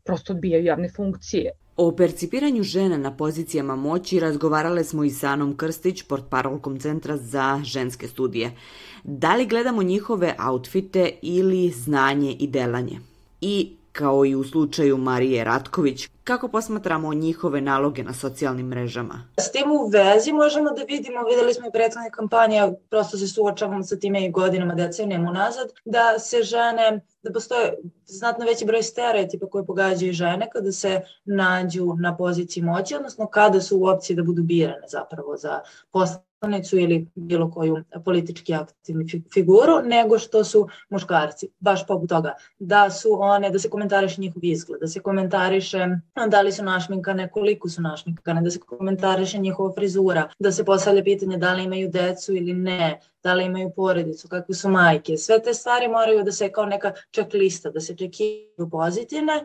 prosto 0.05 0.33
odbijaju 0.33 0.65
javne 0.65 0.89
funkcije. 0.89 1.51
O 1.77 1.93
percipiranju 1.93 2.63
žena 2.63 2.97
na 2.97 3.17
pozicijama 3.17 3.77
moći 3.77 4.21
razgovarale 4.21 4.85
smo 4.85 5.05
i 5.05 5.11
sa 5.11 5.29
Anom 5.29 5.57
Krstić, 5.57 6.03
portparolkom 6.03 6.81
Centra 6.81 7.17
za 7.17 7.61
ženske 7.65 8.09
studije. 8.09 8.57
Da 9.05 9.35
li 9.35 9.47
gledamo 9.47 9.83
njihove 9.83 10.37
outfite 10.39 11.11
ili 11.23 11.71
znanje 11.71 12.33
i 12.33 12.47
delanje? 12.47 13.01
I, 13.41 13.73
kao 13.93 14.27
i 14.27 14.35
u 14.35 14.45
slučaju 14.45 14.97
Marije 14.97 15.45
Ratković, 15.45 16.09
Kako 16.25 16.49
posmatramo 16.49 17.15
njihove 17.15 17.61
naloge 17.61 18.03
na 18.03 18.15
socijalnim 18.15 18.67
mrežama? 18.67 19.29
S 19.39 19.53
tim 19.53 19.73
u 19.73 19.89
vezi 19.89 20.33
možemo 20.33 20.71
da 20.71 20.83
vidimo, 20.83 21.25
videli 21.25 21.55
smo 21.55 21.67
i 21.67 21.73
prethodne 21.73 22.11
kampanje, 22.11 22.73
prosto 22.91 23.19
se 23.19 23.29
suočavamo 23.29 23.83
sa 23.83 23.97
time 23.97 24.27
i 24.27 24.31
godinama, 24.31 24.75
decenijama 24.75 25.31
unazad, 25.31 25.69
da 25.85 26.19
se 26.19 26.43
žene 26.43 27.01
da 27.23 27.33
postoje 27.33 27.75
znatno 28.07 28.45
veći 28.45 28.65
broj 28.65 28.83
stereotipa 28.83 29.47
koje 29.47 29.67
pogađaju 29.67 30.13
žene 30.13 30.51
kada 30.53 30.73
se 30.73 31.01
nađu 31.25 31.95
na 31.99 32.17
poziciji 32.17 32.63
moći, 32.63 32.95
odnosno 32.95 33.27
kada 33.27 33.61
su 33.61 33.79
u 33.79 33.87
opciji 33.87 34.17
da 34.17 34.23
budu 34.23 34.43
birane 34.43 34.89
zapravo 34.89 35.37
za 35.37 35.61
poslanicu 36.45 36.79
ili 36.79 37.07
bilo 37.15 37.51
koju 37.51 37.85
politički 38.05 38.55
aktivnu 38.55 39.05
figuru, 39.35 39.83
nego 39.85 40.19
što 40.19 40.45
su 40.45 40.69
muškarci. 40.91 41.49
Baš 41.61 41.87
poput 41.87 42.09
toga 42.09 42.35
da 42.59 42.91
su 42.91 43.09
one, 43.21 43.51
da 43.51 43.59
se 43.59 43.71
komentariše 43.71 44.21
njihov 44.21 44.45
izgled, 44.45 44.81
da 44.81 44.87
se 44.87 45.01
komentariše 45.01 45.87
da 46.29 46.41
li 46.41 46.53
su 46.53 46.65
našminkane, 46.65 47.31
koliko 47.31 47.69
su 47.69 47.83
našminkane, 47.83 48.43
da 48.43 48.51
se 48.51 48.59
komentariše 48.59 49.39
njihova 49.39 49.73
frizura, 49.75 50.29
da 50.39 50.53
se 50.53 50.65
postavlja 50.65 51.05
pitanje 51.05 51.37
da 51.37 51.55
li 51.55 51.65
imaju 51.65 51.91
decu 51.91 52.33
ili 52.33 52.53
ne, 52.53 53.01
da 53.25 53.35
li 53.35 53.45
imaju 53.45 53.71
porodicu, 53.77 54.29
kakve 54.29 54.55
su 54.55 54.69
majke. 54.69 55.17
Sve 55.17 55.43
te 55.43 55.55
stvari 55.55 55.89
moraju 55.89 56.25
da 56.25 56.33
se 56.33 56.53
kao 56.53 56.67
neka 56.67 56.93
checklista, 57.13 57.71
da 57.71 57.81
se 57.81 57.97
čekiraju 57.97 58.71
pozitivne, 58.71 59.45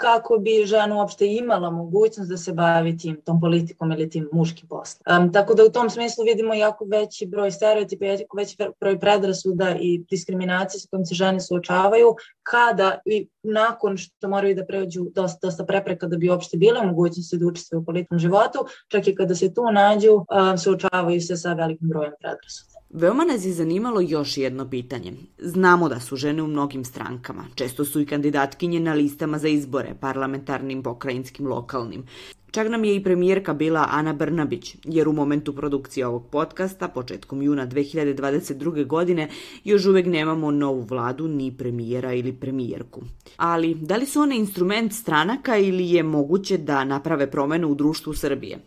kako 0.00 0.38
bi 0.38 0.64
žena 0.66 0.96
uopšte 0.96 1.26
imala 1.26 1.70
mogućnost 1.70 2.30
da 2.30 2.36
se 2.36 2.52
bavi 2.52 2.96
tim, 2.98 3.20
tom 3.24 3.40
politikom 3.40 3.92
ili 3.92 4.10
tim 4.10 4.28
muškim 4.32 4.68
poslom. 4.68 5.22
Um, 5.22 5.32
tako 5.32 5.54
da 5.54 5.64
u 5.64 5.70
tom 5.70 5.90
smislu 5.90 6.24
vidimo 6.24 6.54
jako 6.54 6.84
veći 6.84 7.26
broj 7.26 7.50
stereotipa, 7.50 8.04
jako 8.04 8.36
veći 8.36 8.56
broj 8.80 8.98
predrasuda 9.00 9.76
i 9.80 10.04
diskriminacije 10.10 10.80
sa 10.80 10.88
kojim 10.90 11.06
se 11.06 11.14
žene 11.14 11.40
suočavaju, 11.40 12.14
kada 12.42 12.98
i 13.04 13.28
nakon 13.42 13.96
što 13.96 14.28
moraju 14.28 14.54
da 14.54 14.66
pređu 14.66 15.06
dosta, 15.14 15.38
dosta 15.46 15.64
prepreka 15.64 16.06
da 16.06 16.16
bi 16.16 16.30
uopšte 16.30 16.56
bile 16.56 16.86
mogućnosti 16.86 17.38
da 17.38 17.46
učestvuju 17.46 17.80
u 17.80 17.84
političkom 17.84 18.18
životu, 18.18 18.58
čak 18.88 19.08
i 19.08 19.14
kada 19.14 19.34
se 19.34 19.54
tu 19.54 19.62
nađu, 19.72 20.14
um, 20.14 20.58
suočavaju 20.58 21.20
se 21.20 21.36
sa 21.36 21.52
velikim 21.52 21.88
brojem 21.88 22.12
predrasuda. 22.20 22.79
Veoma 22.92 23.24
nas 23.24 23.44
je 23.44 23.52
zanimalo 23.52 24.00
još 24.00 24.36
jedno 24.36 24.70
pitanje. 24.70 25.12
Znamo 25.38 25.88
da 25.88 26.00
su 26.00 26.16
žene 26.16 26.42
u 26.42 26.46
mnogim 26.46 26.84
strankama. 26.84 27.44
Često 27.54 27.84
su 27.84 28.00
i 28.00 28.06
kandidatkinje 28.06 28.80
na 28.80 28.92
listama 28.92 29.38
za 29.38 29.48
izbore, 29.48 29.94
parlamentarnim, 30.00 30.82
pokrajinskim, 30.82 31.46
lokalnim. 31.46 32.04
Čak 32.50 32.68
nam 32.68 32.84
je 32.84 32.96
i 32.96 33.02
premijerka 33.02 33.54
bila 33.54 33.86
Ana 33.90 34.12
Brnabić, 34.12 34.76
jer 34.84 35.08
u 35.08 35.12
momentu 35.12 35.54
produkcije 35.54 36.06
ovog 36.06 36.26
podcasta, 36.30 36.88
početkom 36.88 37.42
juna 37.42 37.66
2022. 37.66 38.86
godine, 38.86 39.28
još 39.64 39.86
uvek 39.86 40.06
nemamo 40.06 40.50
novu 40.50 40.80
vladu, 40.80 41.28
ni 41.28 41.56
premijera 41.58 42.12
ili 42.12 42.32
premijerku. 42.32 43.02
Ali, 43.36 43.74
da 43.74 43.96
li 43.96 44.06
su 44.06 44.20
one 44.20 44.36
instrument 44.36 44.92
stranaka 44.92 45.56
ili 45.56 45.90
je 45.90 46.02
moguće 46.02 46.58
da 46.58 46.84
naprave 46.84 47.30
promenu 47.30 47.68
u 47.68 47.74
društvu 47.74 48.14
Srbije? 48.14 48.58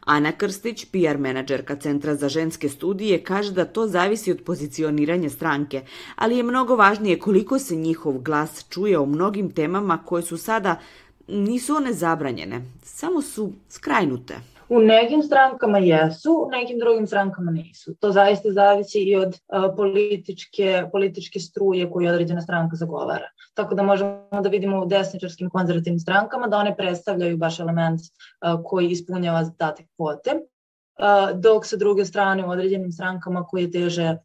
Ana 0.00 0.32
Krstić, 0.32 0.84
PR 0.84 1.18
menadžerka 1.18 1.76
Centra 1.76 2.14
za 2.14 2.28
ženske 2.28 2.68
studije, 2.68 3.24
kaže 3.24 3.52
da 3.52 3.64
to 3.64 3.86
zavisi 3.86 4.30
od 4.30 4.42
pozicioniranja 4.46 5.30
stranke, 5.30 5.82
ali 6.16 6.36
je 6.36 6.42
mnogo 6.42 6.76
važnije 6.76 7.18
koliko 7.18 7.58
se 7.58 7.76
njihov 7.76 8.18
glas 8.18 8.64
čuje 8.68 8.98
o 8.98 9.06
mnogim 9.06 9.50
temama 9.50 9.98
koje 10.04 10.22
su 10.22 10.38
sada 10.38 10.80
nisu 11.28 11.76
one 11.76 11.92
zabranjene, 11.92 12.62
samo 12.82 13.22
su 13.22 13.52
skrajnute. 13.68 14.40
U 14.70 14.78
nekim 14.78 15.22
strankama 15.22 15.78
jesu, 15.78 16.32
u 16.46 16.50
nekim 16.50 16.78
drugim 16.78 17.06
strankama 17.06 17.50
nisu. 17.50 17.94
To 18.00 18.12
zaista 18.12 18.52
zavisi 18.52 18.98
i 18.98 19.16
od 19.16 19.28
uh, 19.28 19.74
političke, 19.76 20.84
političke 20.92 21.40
struje 21.40 21.90
koju 21.90 22.08
određena 22.08 22.40
stranka 22.40 22.76
zagovara. 22.76 23.26
Tako 23.54 23.74
da 23.74 23.82
možemo 23.82 24.40
da 24.42 24.48
vidimo 24.48 24.82
u 24.82 24.86
desničarskim 24.86 25.50
konzervativnim 25.50 25.98
strankama 26.00 26.46
da 26.46 26.58
one 26.58 26.76
predstavljaju 26.76 27.36
baš 27.36 27.60
element 27.60 28.00
uh, 28.00 28.60
koji 28.64 28.88
ispunjava 28.90 29.42
date 29.58 29.86
kvote, 29.96 30.30
uh, 30.30 31.40
dok 31.40 31.66
sa 31.66 31.76
druge 31.76 32.04
strane 32.04 32.46
u 32.46 32.50
određenim 32.50 32.92
strankama 32.92 33.44
koje 33.44 33.70
teže 33.70 34.16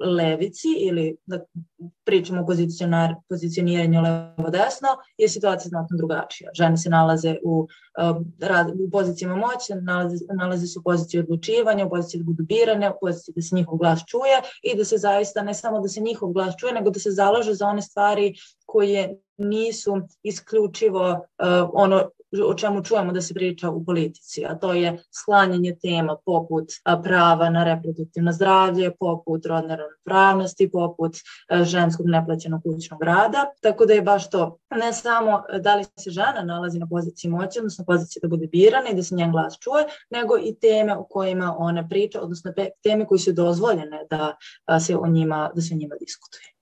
levici 0.00 0.68
ili 0.78 1.16
da 1.26 1.38
pričamo 2.04 2.42
o 2.42 2.46
pozicionar, 2.46 3.14
pozicioniranju 3.28 4.00
levo-desno, 4.02 4.88
je 5.18 5.28
situacija 5.28 5.68
znatno 5.68 5.96
drugačija. 5.96 6.50
Žene 6.54 6.76
se 6.76 6.90
nalaze 6.90 7.36
u, 7.44 7.66
u 8.86 8.90
pozicijama 8.90 9.36
moći, 9.36 9.74
nalaze, 9.82 10.24
nalaze 10.38 10.66
se 10.66 10.78
u 10.78 10.82
poziciji 10.82 11.20
odlučivanja, 11.20 11.86
u 11.86 11.90
poziciji 11.90 12.20
da 12.20 12.24
budu 12.24 12.42
birane, 12.42 12.90
u 12.90 12.98
poziciji 13.00 13.32
da 13.36 13.42
se 13.42 13.56
njihov 13.56 13.78
glas 13.78 14.00
čuje 14.06 14.36
i 14.62 14.76
da 14.76 14.84
se 14.84 14.98
zaista, 14.98 15.42
ne 15.42 15.54
samo 15.54 15.80
da 15.80 15.88
se 15.88 16.00
njihov 16.00 16.32
glas 16.32 16.54
čuje, 16.60 16.72
nego 16.72 16.90
da 16.90 17.00
se 17.00 17.10
zalaže 17.10 17.54
za 17.54 17.66
one 17.66 17.82
stvari 17.82 18.34
koje 18.66 19.18
nisu 19.36 20.00
isključivo 20.22 21.10
uh, 21.10 21.70
ono 21.72 22.10
o 22.46 22.54
čemu 22.54 22.82
čujemo 22.84 23.12
da 23.12 23.20
se 23.20 23.34
priča 23.34 23.70
u 23.70 23.84
politici, 23.84 24.44
a 24.46 24.54
to 24.54 24.72
je 24.72 24.98
sklanjanje 25.10 25.76
tema 25.82 26.16
poput 26.24 26.64
prava 27.02 27.50
na 27.50 27.64
reproduktivno 27.64 28.32
zdravlje, 28.32 28.90
poput 29.00 29.46
rodne 29.46 29.76
ravnopravnosti, 29.76 30.70
poput 30.70 31.16
ženskog 31.62 32.06
neplaćenog 32.06 32.62
kućnog 32.62 33.02
rada. 33.02 33.46
Tako 33.62 33.86
da 33.86 33.92
je 33.92 34.02
baš 34.02 34.30
to 34.30 34.58
ne 34.70 34.92
samo 34.92 35.42
da 35.60 35.74
li 35.74 35.84
se 35.98 36.10
žena 36.10 36.42
nalazi 36.44 36.78
na 36.78 36.86
poziciji 36.86 37.30
moći, 37.30 37.58
odnosno 37.58 37.84
poziciji 37.84 38.20
da 38.22 38.28
bude 38.28 38.46
birana 38.46 38.90
i 38.90 38.94
da 38.94 39.02
se 39.02 39.14
njen 39.14 39.32
glas 39.32 39.58
čuje, 39.60 39.84
nego 40.10 40.38
i 40.38 40.54
teme 40.60 40.96
o 40.96 41.04
kojima 41.04 41.56
ona 41.58 41.88
priča, 41.88 42.20
odnosno 42.20 42.52
teme 42.82 43.06
koje 43.06 43.18
su 43.18 43.32
dozvoljene 43.32 44.06
da 44.10 44.36
se 44.80 44.96
o 44.96 45.06
njima, 45.06 45.50
da 45.54 45.60
se 45.60 45.74
o 45.74 45.76
njima 45.76 45.94
diskutuje. 46.00 46.57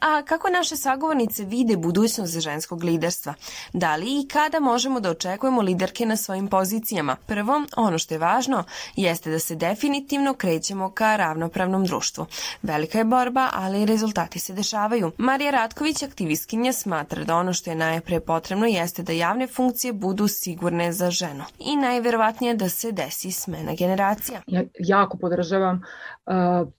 A 0.00 0.22
kako 0.22 0.48
naše 0.48 0.76
sagovornice 0.76 1.44
vide 1.44 1.76
budućnost 1.76 2.38
ženskog 2.38 2.84
liderstva? 2.84 3.34
Da 3.72 3.96
li 3.96 4.20
i 4.20 4.28
kada 4.28 4.60
možemo 4.60 5.00
da 5.00 5.10
očekujemo 5.10 5.62
liderke 5.62 6.06
na 6.06 6.16
svojim 6.16 6.48
pozicijama? 6.48 7.16
Prvo, 7.26 7.62
ono 7.76 7.98
što 7.98 8.14
je 8.14 8.18
važno 8.18 8.64
jeste 8.96 9.30
da 9.30 9.38
se 9.38 9.54
definitivno 9.54 10.34
krećemo 10.34 10.90
ka 10.90 11.16
ravnopravnom 11.16 11.84
društvu. 11.84 12.26
Velika 12.62 12.98
je 12.98 13.04
borba, 13.04 13.48
ali 13.52 13.86
rezultati 13.86 14.38
se 14.38 14.52
dešavaju. 14.52 15.12
Marija 15.18 15.50
Ratković, 15.50 16.02
aktivistkinja, 16.02 16.72
smatra 16.72 17.24
da 17.24 17.36
ono 17.36 17.52
što 17.52 17.70
je 17.70 17.76
najpre 17.76 18.20
potrebno 18.20 18.66
jeste 18.66 19.02
da 19.02 19.12
javne 19.12 19.46
funkcije 19.46 19.92
budu 19.92 20.28
sigurne 20.28 20.92
za 20.92 21.10
ženu. 21.10 21.44
I 21.58 21.76
najverovatnije 21.76 22.54
da 22.54 22.68
se 22.68 22.92
desi 22.92 23.32
smena 23.32 23.74
generacija. 23.74 24.40
Ja 24.46 24.62
jako 24.78 25.18
podržavam 25.18 25.82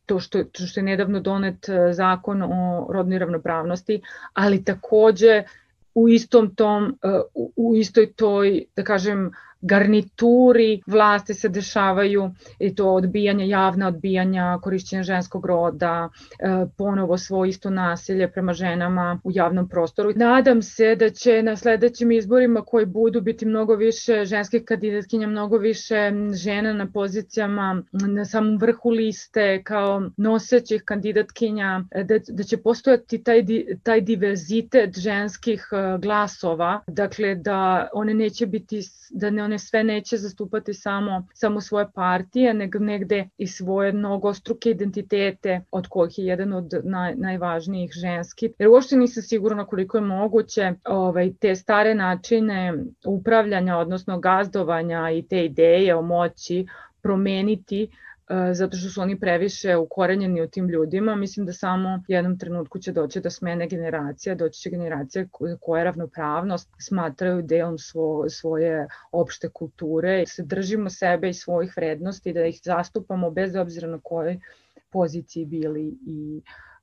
to 0.09 0.19
što, 0.19 0.43
to 0.43 0.65
što 0.65 0.79
je 0.79 0.83
nedavno 0.83 1.19
donet 1.19 1.69
e, 1.69 1.93
zakon 1.93 2.41
o 2.43 2.87
rodnoj 2.89 3.19
ravnopravnosti, 3.19 4.01
ali 4.33 4.63
takođe 4.63 5.43
u 5.95 6.09
istom 6.09 6.55
tom, 6.55 6.97
e, 7.03 7.19
u 7.55 7.75
istoj 7.75 8.13
toj, 8.13 8.63
da 8.75 8.83
kažem, 8.83 9.31
garnituri 9.61 10.81
vlasti 10.87 11.33
se 11.33 11.49
dešavaju 11.49 12.31
i 12.59 12.75
to 12.75 12.93
odbijanje, 12.93 13.47
javna 13.47 13.87
odbijanja, 13.87 14.59
korišćenja 14.61 15.03
ženskog 15.03 15.45
roda, 15.45 16.09
e, 16.39 16.65
ponovo 16.77 17.17
svoje 17.17 17.49
isto 17.49 17.69
nasilje 17.69 18.31
prema 18.31 18.53
ženama 18.53 19.19
u 19.23 19.31
javnom 19.33 19.69
prostoru. 19.69 20.13
Nadam 20.15 20.61
se 20.61 20.95
da 20.95 21.09
će 21.09 21.43
na 21.43 21.55
sledećim 21.55 22.11
izborima 22.11 22.61
koji 22.61 22.85
budu 22.85 23.21
biti 23.21 23.45
mnogo 23.45 23.75
više 23.75 24.25
ženskih 24.25 24.63
kandidatkinja, 24.65 25.27
mnogo 25.27 25.57
više 25.57 26.11
žena 26.33 26.73
na 26.73 26.91
pozicijama 26.91 27.83
na 27.91 28.25
samom 28.25 28.57
vrhu 28.57 28.89
liste 28.89 29.63
kao 29.63 30.09
nosećih 30.17 30.83
kandidatkinja, 30.85 31.83
da, 32.05 32.19
da 32.29 32.43
će 32.43 32.57
postojati 32.57 33.23
taj, 33.23 33.45
taj 33.83 34.01
diverzitet 34.01 34.99
ženskih 34.99 35.67
e, 35.71 35.97
glasova, 35.97 36.81
dakle 36.87 37.35
da 37.35 37.89
one 37.93 38.13
neće 38.13 38.45
biti, 38.45 38.81
da 39.09 39.29
ne 39.29 39.48
one 39.49 39.59
sve 39.59 39.83
neće 39.83 40.17
zastupati 40.17 40.73
samo, 40.73 41.27
samo 41.33 41.61
svoje 41.61 41.91
partije, 41.95 42.53
nego 42.53 42.79
negde 42.79 43.29
i 43.37 43.47
svoje 43.47 43.91
mnogostruke 43.93 44.69
identitete, 44.69 45.61
od 45.71 45.87
kojih 45.87 46.19
je 46.19 46.25
jedan 46.25 46.53
od 46.53 46.73
naj, 46.83 47.15
najvažnijih 47.15 47.91
ženski. 47.93 48.53
Jer 48.59 48.69
uopšte 48.69 48.95
nisam 48.95 49.23
sigurna 49.23 49.65
koliko 49.65 49.97
je 49.97 50.01
moguće 50.01 50.73
ovaj, 50.85 51.33
te 51.39 51.55
stare 51.55 51.95
načine 51.95 52.73
upravljanja, 53.05 53.77
odnosno 53.77 54.19
gazdovanja 54.19 55.09
i 55.11 55.21
te 55.21 55.45
ideje 55.45 55.95
o 55.95 56.01
moći 56.01 56.67
promeniti 57.01 57.89
zato 58.53 58.77
što 58.77 58.89
su 58.89 59.01
oni 59.01 59.19
previše 59.19 59.77
ukorenjeni 59.77 60.41
u 60.41 60.47
tim 60.47 60.69
ljudima. 60.69 61.15
Mislim 61.15 61.45
da 61.45 61.53
samo 61.53 62.03
jednom 62.07 62.39
trenutku 62.39 62.79
će 62.79 62.91
doći 62.91 63.21
do 63.21 63.29
smene 63.29 63.67
generacija, 63.67 64.35
doći 64.35 64.59
će 64.61 64.69
generacija 64.69 65.25
koja 65.59 65.83
ravnopravnost 65.83 66.69
smatraju 66.79 67.41
delom 67.41 67.77
svo, 67.77 68.29
svoje 68.29 68.87
opšte 69.11 69.49
kulture. 69.49 70.23
Se 70.27 70.43
držimo 70.43 70.89
sebe 70.89 71.29
i 71.29 71.33
svojih 71.33 71.73
vrednosti, 71.77 72.33
da 72.33 72.45
ih 72.45 72.59
zastupamo 72.63 73.31
bez 73.31 73.55
obzira 73.55 73.87
na 73.87 73.99
kojoj 74.03 74.39
poziciji 74.91 75.45
bili 75.45 75.97
i 76.07 76.41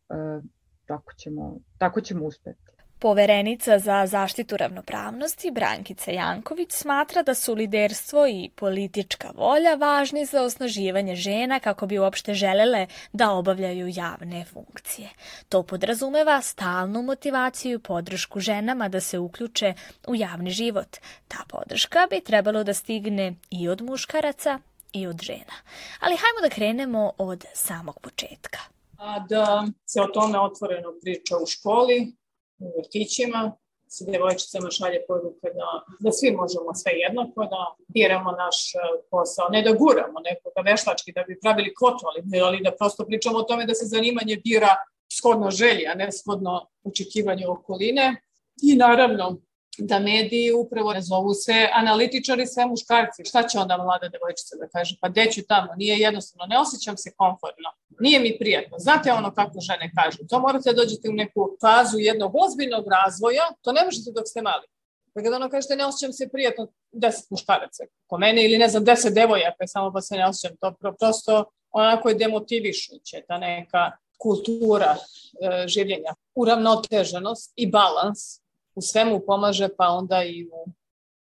uh, 0.09 0.44
tako, 0.87 1.12
ćemo, 1.12 1.59
tako 1.78 2.00
ćemo 2.00 2.24
uspeti. 2.24 2.76
Poverenica 2.98 3.78
za 3.78 4.06
zaštitu 4.06 4.56
ravnopravnosti 4.56 5.50
Brankica 5.50 6.11
Janković 6.11 6.72
smatra 6.72 7.22
da 7.22 7.35
su 7.35 7.54
liderstvo 7.54 8.26
i 8.26 8.50
politička 8.54 9.30
volja 9.35 9.74
važni 9.74 10.24
za 10.24 10.42
osnaživanje 10.42 11.16
žena 11.16 11.61
kako 11.61 11.87
bi 11.87 11.98
uopšte 11.98 12.35
želele 12.35 12.87
da 13.12 13.30
obavljaju 13.30 13.87
javne 13.88 14.44
funkcije. 14.44 15.09
To 15.48 15.62
podrazumeva 15.62 16.42
stalnu 16.42 17.02
motivaciju 17.02 17.74
i 17.74 17.82
podršku 17.82 18.40
ženama 18.40 18.88
da 18.88 19.00
se 19.00 19.18
uključe 19.18 19.74
u 20.09 20.14
javni 20.14 20.50
život. 20.50 20.96
Ta 21.28 21.38
podrška 21.48 22.06
bi 22.11 22.20
trebalo 22.20 22.64
da 22.64 22.74
stigne 22.74 23.35
i 23.50 23.68
od 23.68 23.82
muškaraca 23.82 24.59
i 24.92 25.06
od 25.06 25.20
žena. 25.22 25.54
Ali 26.00 26.16
hajmo 26.16 26.40
da 26.42 26.54
krenemo 26.54 27.12
od 27.18 27.44
samog 27.54 28.00
početka. 28.00 28.59
A 28.98 29.20
da 29.28 29.66
se 29.87 30.00
o 30.00 30.06
tome 30.06 30.40
otvoreno 30.40 30.92
priča 31.02 31.37
u 31.42 31.46
školi, 31.46 32.12
u 32.59 32.73
vrtićima, 32.79 33.57
se 33.88 34.05
devojčicama 34.05 34.71
šalje 34.71 35.01
poruka 35.09 35.49
da, 35.59 35.69
da 36.01 36.12
svi 36.12 36.31
možemo 36.31 36.75
sve 36.75 36.92
jednako, 36.92 37.45
da 37.45 37.62
biramo 37.88 38.31
naš 38.33 38.75
e, 38.75 38.79
posao, 39.11 39.49
ne 39.49 39.62
da 39.62 39.73
guramo 39.73 40.19
nekoga 40.21 40.61
veštački 40.71 41.12
da 41.12 41.23
bi 41.29 41.40
pravili 41.40 41.75
kvotu, 41.75 42.03
ali, 42.09 42.40
ali 42.40 42.61
da 42.64 42.73
prosto 42.79 43.07
pričamo 43.07 43.38
o 43.38 43.42
tome 43.42 43.66
da 43.66 43.75
se 43.75 43.87
zanimanje 43.87 44.37
bira 44.45 44.77
shodno 45.19 45.51
želji, 45.51 45.87
a 45.87 45.95
ne 45.95 46.12
shodno 46.12 46.69
očekivanju 46.85 47.51
okoline. 47.51 48.23
I 48.62 48.75
naravno, 48.75 49.37
da 49.79 49.99
mediji 49.99 50.53
upravo 50.53 50.93
ne 50.93 51.01
zovu 51.01 51.35
sve 51.35 51.71
analitičari, 51.75 52.47
sve 52.47 52.67
muškarci. 52.67 53.25
Šta 53.25 53.49
će 53.49 53.59
onda 53.59 53.77
mlada 53.77 54.09
devojčica 54.09 54.57
da 54.61 54.69
kaže? 54.69 54.97
Pa 55.01 55.09
deću 55.09 55.41
tamo, 55.49 55.75
nije 55.77 55.99
jednostavno, 55.99 56.47
ne 56.47 56.59
osjećam 56.59 56.97
se 56.97 57.12
komfortno, 57.17 57.69
nije 58.01 58.21
mi 58.21 58.39
prijatno. 58.39 58.79
Znate 58.79 59.12
ono 59.12 59.35
kako 59.35 59.61
žene 59.61 59.91
kažu, 59.97 60.19
to 60.29 60.41
morate 60.41 60.73
da 60.73 60.83
dođete 60.83 61.09
u 61.09 61.12
neku 61.12 61.57
fazu 61.61 61.99
jednog 61.99 62.33
ozbiljnog 62.45 62.85
razvoja, 62.97 63.45
to 63.62 63.73
ne 63.73 63.85
možete 63.85 64.11
dok 64.15 64.29
ste 64.29 64.43
mali. 64.43 64.67
Pa 65.15 65.23
kada 65.23 65.37
ono 65.37 65.51
kažete 65.51 65.77
ne 65.77 65.87
osjećam 65.87 66.12
se 66.12 66.29
prijatno, 66.29 66.69
deset 66.93 67.31
muškaraca 67.31 67.85
ko 68.07 68.19
mene 68.19 68.45
ili 68.45 68.59
ne 68.59 68.69
znam 68.69 68.85
deset 68.85 69.15
devojaka, 69.15 69.67
samo 69.67 69.93
pa 69.93 70.01
se 70.01 70.15
ne 70.15 70.29
osjećam, 70.29 70.57
to 70.61 70.75
prosto 70.99 71.45
onako 71.71 72.09
je 72.09 72.15
demotivišuće, 72.15 73.23
ta 73.29 73.39
neka 73.39 73.91
kultura 74.19 74.97
e, 74.97 75.69
življenja, 75.69 76.15
uravnoteženost 76.35 77.53
i 77.57 77.71
balans 77.71 78.45
u 78.77 78.83
svemu 78.83 79.21
pomaže, 79.27 79.69
pa 79.79 79.89
onda 79.89 80.25
i 80.25 80.45
u 80.45 80.71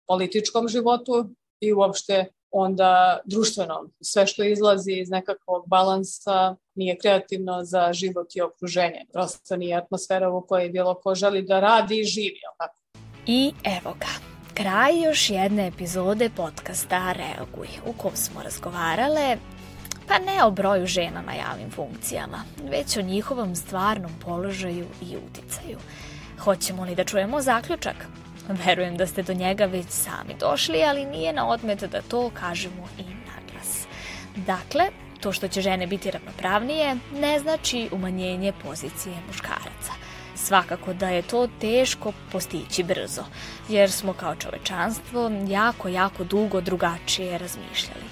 političkom 0.08 0.68
životu 0.68 1.30
i 1.60 1.74
uopšte 1.74 2.26
onda 2.52 3.20
društvenom. 3.26 3.91
Sve 4.02 4.28
što 4.28 4.44
izlazi 4.44 4.91
iz 4.91 5.10
nekakvog 5.10 5.63
balansa 5.68 6.56
nije 6.76 6.98
kreativno 6.98 7.63
za 7.63 7.94
život 7.94 8.36
i 8.36 8.41
okruženje. 8.41 9.06
Prosto 9.13 9.56
nije 9.56 9.78
atmosfera 9.78 10.30
u 10.30 10.41
kojoj 10.48 10.70
bilo 10.70 10.96
ko 10.96 11.15
želi 11.15 11.41
da 11.41 11.60
radi 11.60 12.00
i 12.00 12.04
živi. 12.04 12.39
Tako? 12.58 12.76
I 13.26 13.54
evo 13.63 13.96
ga, 14.00 14.13
kraj 14.54 15.04
još 15.06 15.30
jedne 15.30 15.68
epizode 15.68 16.30
podcasta 16.38 17.13
Reaguj, 17.13 17.68
u 17.88 17.94
kom 17.94 18.15
smo 18.15 18.44
razgovarale 18.44 19.38
pa 20.08 20.20
ne 20.20 20.44
o 20.44 20.52
broju 20.52 20.86
žena 20.86 21.22
na 21.22 21.34
javnim 21.34 21.72
funkcijama, 21.72 22.44
već 22.70 22.98
o 22.98 23.02
njihovom 23.02 23.56
stvarnom 23.56 24.12
položaju 24.26 24.86
i 25.02 25.18
uticaju. 25.18 25.78
Hoćemo 26.39 26.84
li 26.84 26.95
da 26.95 27.04
čujemo 27.04 27.41
zaključak? 27.41 27.95
Verujem 28.65 28.98
da 28.98 29.08
ste 29.08 29.24
do 29.24 29.34
njega 29.34 29.65
već 29.65 29.86
sami 29.89 30.36
došli, 30.39 30.84
ali 30.84 31.06
nije 31.06 31.34
na 31.34 31.48
odmet 31.48 31.84
da 31.84 32.02
to 32.02 32.32
kažemo 32.34 32.88
i 32.98 33.04
naglas. 33.04 33.88
Dakle, 34.36 34.86
to 35.21 35.32
što 35.32 35.48
će 35.48 35.62
žene 35.62 35.88
biti 35.88 36.12
ravnopravnije 36.12 36.95
ne 37.13 37.39
znači 37.39 37.89
umanjenje 37.91 38.54
pozicije 38.63 39.15
muškaraca. 39.28 39.91
Svakako 40.36 40.93
da 40.93 41.10
je 41.10 41.21
to 41.21 41.48
teško 41.62 42.12
postići 42.32 42.84
brzo, 42.84 43.24
jer 43.69 43.91
smo 43.91 44.13
kao 44.13 44.36
čovečanstvo 44.36 45.32
jako, 45.48 45.88
jako 45.88 46.24
dugo 46.24 46.62
drugačije 46.62 47.38
razmišljali. 47.38 48.06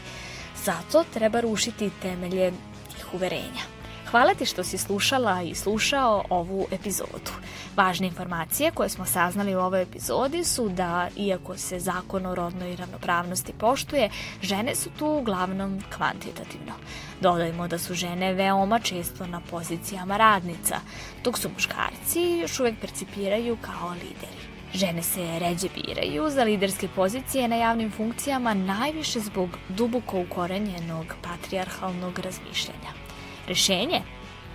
Zato 0.63 1.03
treba 1.13 1.39
rušiti 1.39 1.89
temelje 2.01 2.51
tih 2.95 3.13
uverenja. 3.13 3.72
Hvala 4.13 4.33
ti 4.33 4.45
što 4.45 4.63
si 4.63 4.77
slušala 4.77 5.41
i 5.41 5.55
slušao 5.55 6.23
ovu 6.29 6.67
epizodu. 6.71 7.31
Važne 7.75 8.07
informacije 8.07 8.71
koje 8.71 8.89
smo 8.89 9.05
saznali 9.05 9.55
u 9.55 9.59
ovoj 9.59 9.81
epizodi 9.81 10.43
su 10.43 10.69
da, 10.69 11.07
iako 11.17 11.57
se 11.57 11.79
zakon 11.79 12.25
o 12.25 12.35
rodnoj 12.35 12.75
ravnopravnosti 12.75 13.53
poštuje, 13.53 14.09
žene 14.41 14.75
su 14.75 14.89
tu 14.99 15.05
uglavnom 15.07 15.83
kvantitativno. 15.97 16.73
Dodajmo 17.21 17.67
da 17.67 17.79
su 17.79 17.93
žene 17.93 18.33
veoma 18.33 18.79
često 18.79 19.27
na 19.27 19.41
pozicijama 19.51 20.17
radnica, 20.17 20.79
dok 21.23 21.37
su 21.37 21.49
muškarci 21.49 22.21
još 22.41 22.59
uvek 22.59 22.79
percipiraju 22.81 23.57
kao 23.61 23.89
lideri. 23.89 24.43
Žene 24.73 25.03
se 25.03 25.39
ređe 25.39 25.67
biraju 25.75 26.29
za 26.29 26.43
liderske 26.43 26.87
pozicije 26.95 27.47
na 27.47 27.55
javnim 27.55 27.91
funkcijama 27.91 28.53
najviše 28.53 29.19
zbog 29.19 29.49
duboko 29.69 30.21
ukorenjenog 30.21 31.05
patrijarhalnog 31.21 32.19
razmišljanja. 32.19 33.02
Rešenje? 33.47 34.01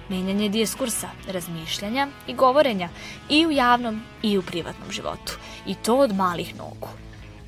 Menjanje 0.09 0.48
diskursa, 0.48 1.09
razmišljanja 1.29 2.09
i 2.27 2.35
govorenja 2.35 2.88
i 3.29 3.46
u 3.46 3.51
javnom 3.51 4.03
i 4.22 4.38
u 4.38 4.42
privatnom 4.42 4.92
životu. 4.92 5.38
I 5.66 5.74
to 5.74 5.96
od 5.96 6.14
malih 6.14 6.57
nogu. 6.57 6.88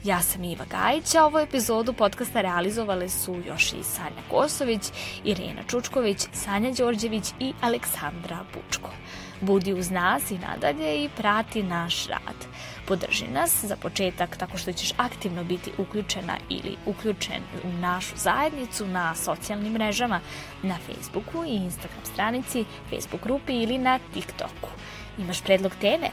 Ja 0.04 0.20
sam 0.22 0.44
Iva 0.44 0.64
Gajić, 0.64 1.14
a 1.14 1.24
ovu 1.24 1.38
epizodu 1.38 1.92
podcasta 1.92 2.40
realizovale 2.40 3.08
su 3.08 3.36
još 3.46 3.72
i 3.72 3.82
Sanja 3.82 4.22
Kosović, 4.30 4.82
Irena 5.24 5.62
Čučković, 5.68 6.18
Sanja 6.32 6.72
Đorđević 6.72 7.32
i 7.40 7.52
Aleksandra 7.60 8.38
Bučko. 8.54 8.90
Budi 9.40 9.72
uz 9.72 9.90
nas 9.90 10.30
i 10.30 10.38
nadalje 10.38 11.04
i 11.04 11.08
prati 11.16 11.62
naš 11.62 12.06
rad. 12.06 12.46
Podrži 12.86 13.28
nas 13.28 13.64
za 13.64 13.76
početak 13.76 14.36
tako 14.36 14.58
što 14.58 14.72
ćeš 14.72 14.92
aktivno 14.96 15.44
biti 15.44 15.72
uključena 15.78 16.36
ili 16.48 16.76
uključen 16.86 17.42
u 17.64 17.72
našu 17.72 18.16
zajednicu 18.16 18.86
na 18.86 19.14
socijalnim 19.14 19.72
mrežama, 19.72 20.20
na 20.62 20.76
Facebooku 20.86 21.44
i 21.44 21.54
Instagram 21.54 22.04
stranici, 22.04 22.64
Facebook 22.90 23.22
grupi 23.22 23.62
ili 23.62 23.78
na 23.78 23.98
TikToku. 24.14 24.70
Imaš 25.18 25.42
predlog 25.42 25.72
teme? 25.80 26.10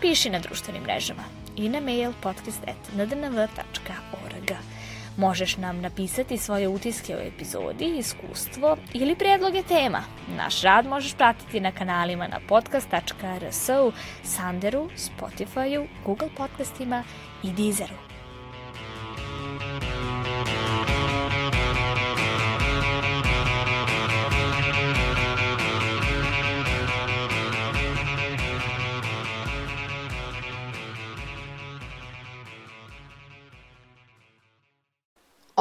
Piši 0.00 0.30
na 0.30 0.38
društvenim 0.38 0.82
mrežama 0.82 1.22
i 1.56 1.68
na 1.68 1.80
mail 1.80 2.12
podcast.ndnv.org. 2.22 4.52
Možeš 5.20 5.56
nam 5.56 5.80
napisati 5.80 6.38
svoje 6.38 6.68
utiske 6.68 7.16
o 7.16 7.20
epizodi, 7.20 7.98
iskustvo 7.98 8.76
ili 8.94 9.16
predloge 9.16 9.62
tema. 9.62 10.02
Naš 10.36 10.62
rad 10.62 10.86
možeš 10.86 11.14
pratiti 11.14 11.60
na 11.60 11.72
kanalima 11.72 12.28
na 12.28 12.40
podcast.rs, 12.48 13.68
Sanderu, 14.22 14.88
Spotifyu, 14.96 15.86
Google 16.06 16.28
podcastima 16.36 17.04
i 17.42 17.52
Deezeru. 17.52 18.09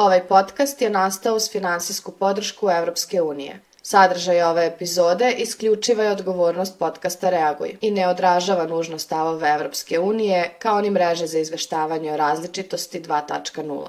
Ovaj 0.10 0.28
podcast 0.28 0.82
je 0.82 0.90
nastao 0.90 1.36
uz 1.36 1.52
finansijsku 1.52 2.12
podršku 2.12 2.70
Evropske 2.70 3.22
unije. 3.22 3.60
Sadržaj 3.82 4.42
ove 4.44 4.66
epizode 4.66 5.32
isključiva 5.38 6.04
je 6.04 6.12
odgovornost 6.12 6.80
podcasta 6.80 7.30
Reaguj 7.30 7.78
i 7.82 7.92
ne 7.92 8.08
odražava 8.08 8.66
nužno 8.66 9.00
stavove 9.00 9.50
Evropske 9.50 10.00
unije 10.00 10.50
kao 10.60 10.82
ni 10.82 10.90
mreže 10.90 11.28
za 11.28 11.40
izveštavanje 11.40 12.14
o 12.14 12.18
različitosti 12.18 13.02
2.0. 13.02 13.88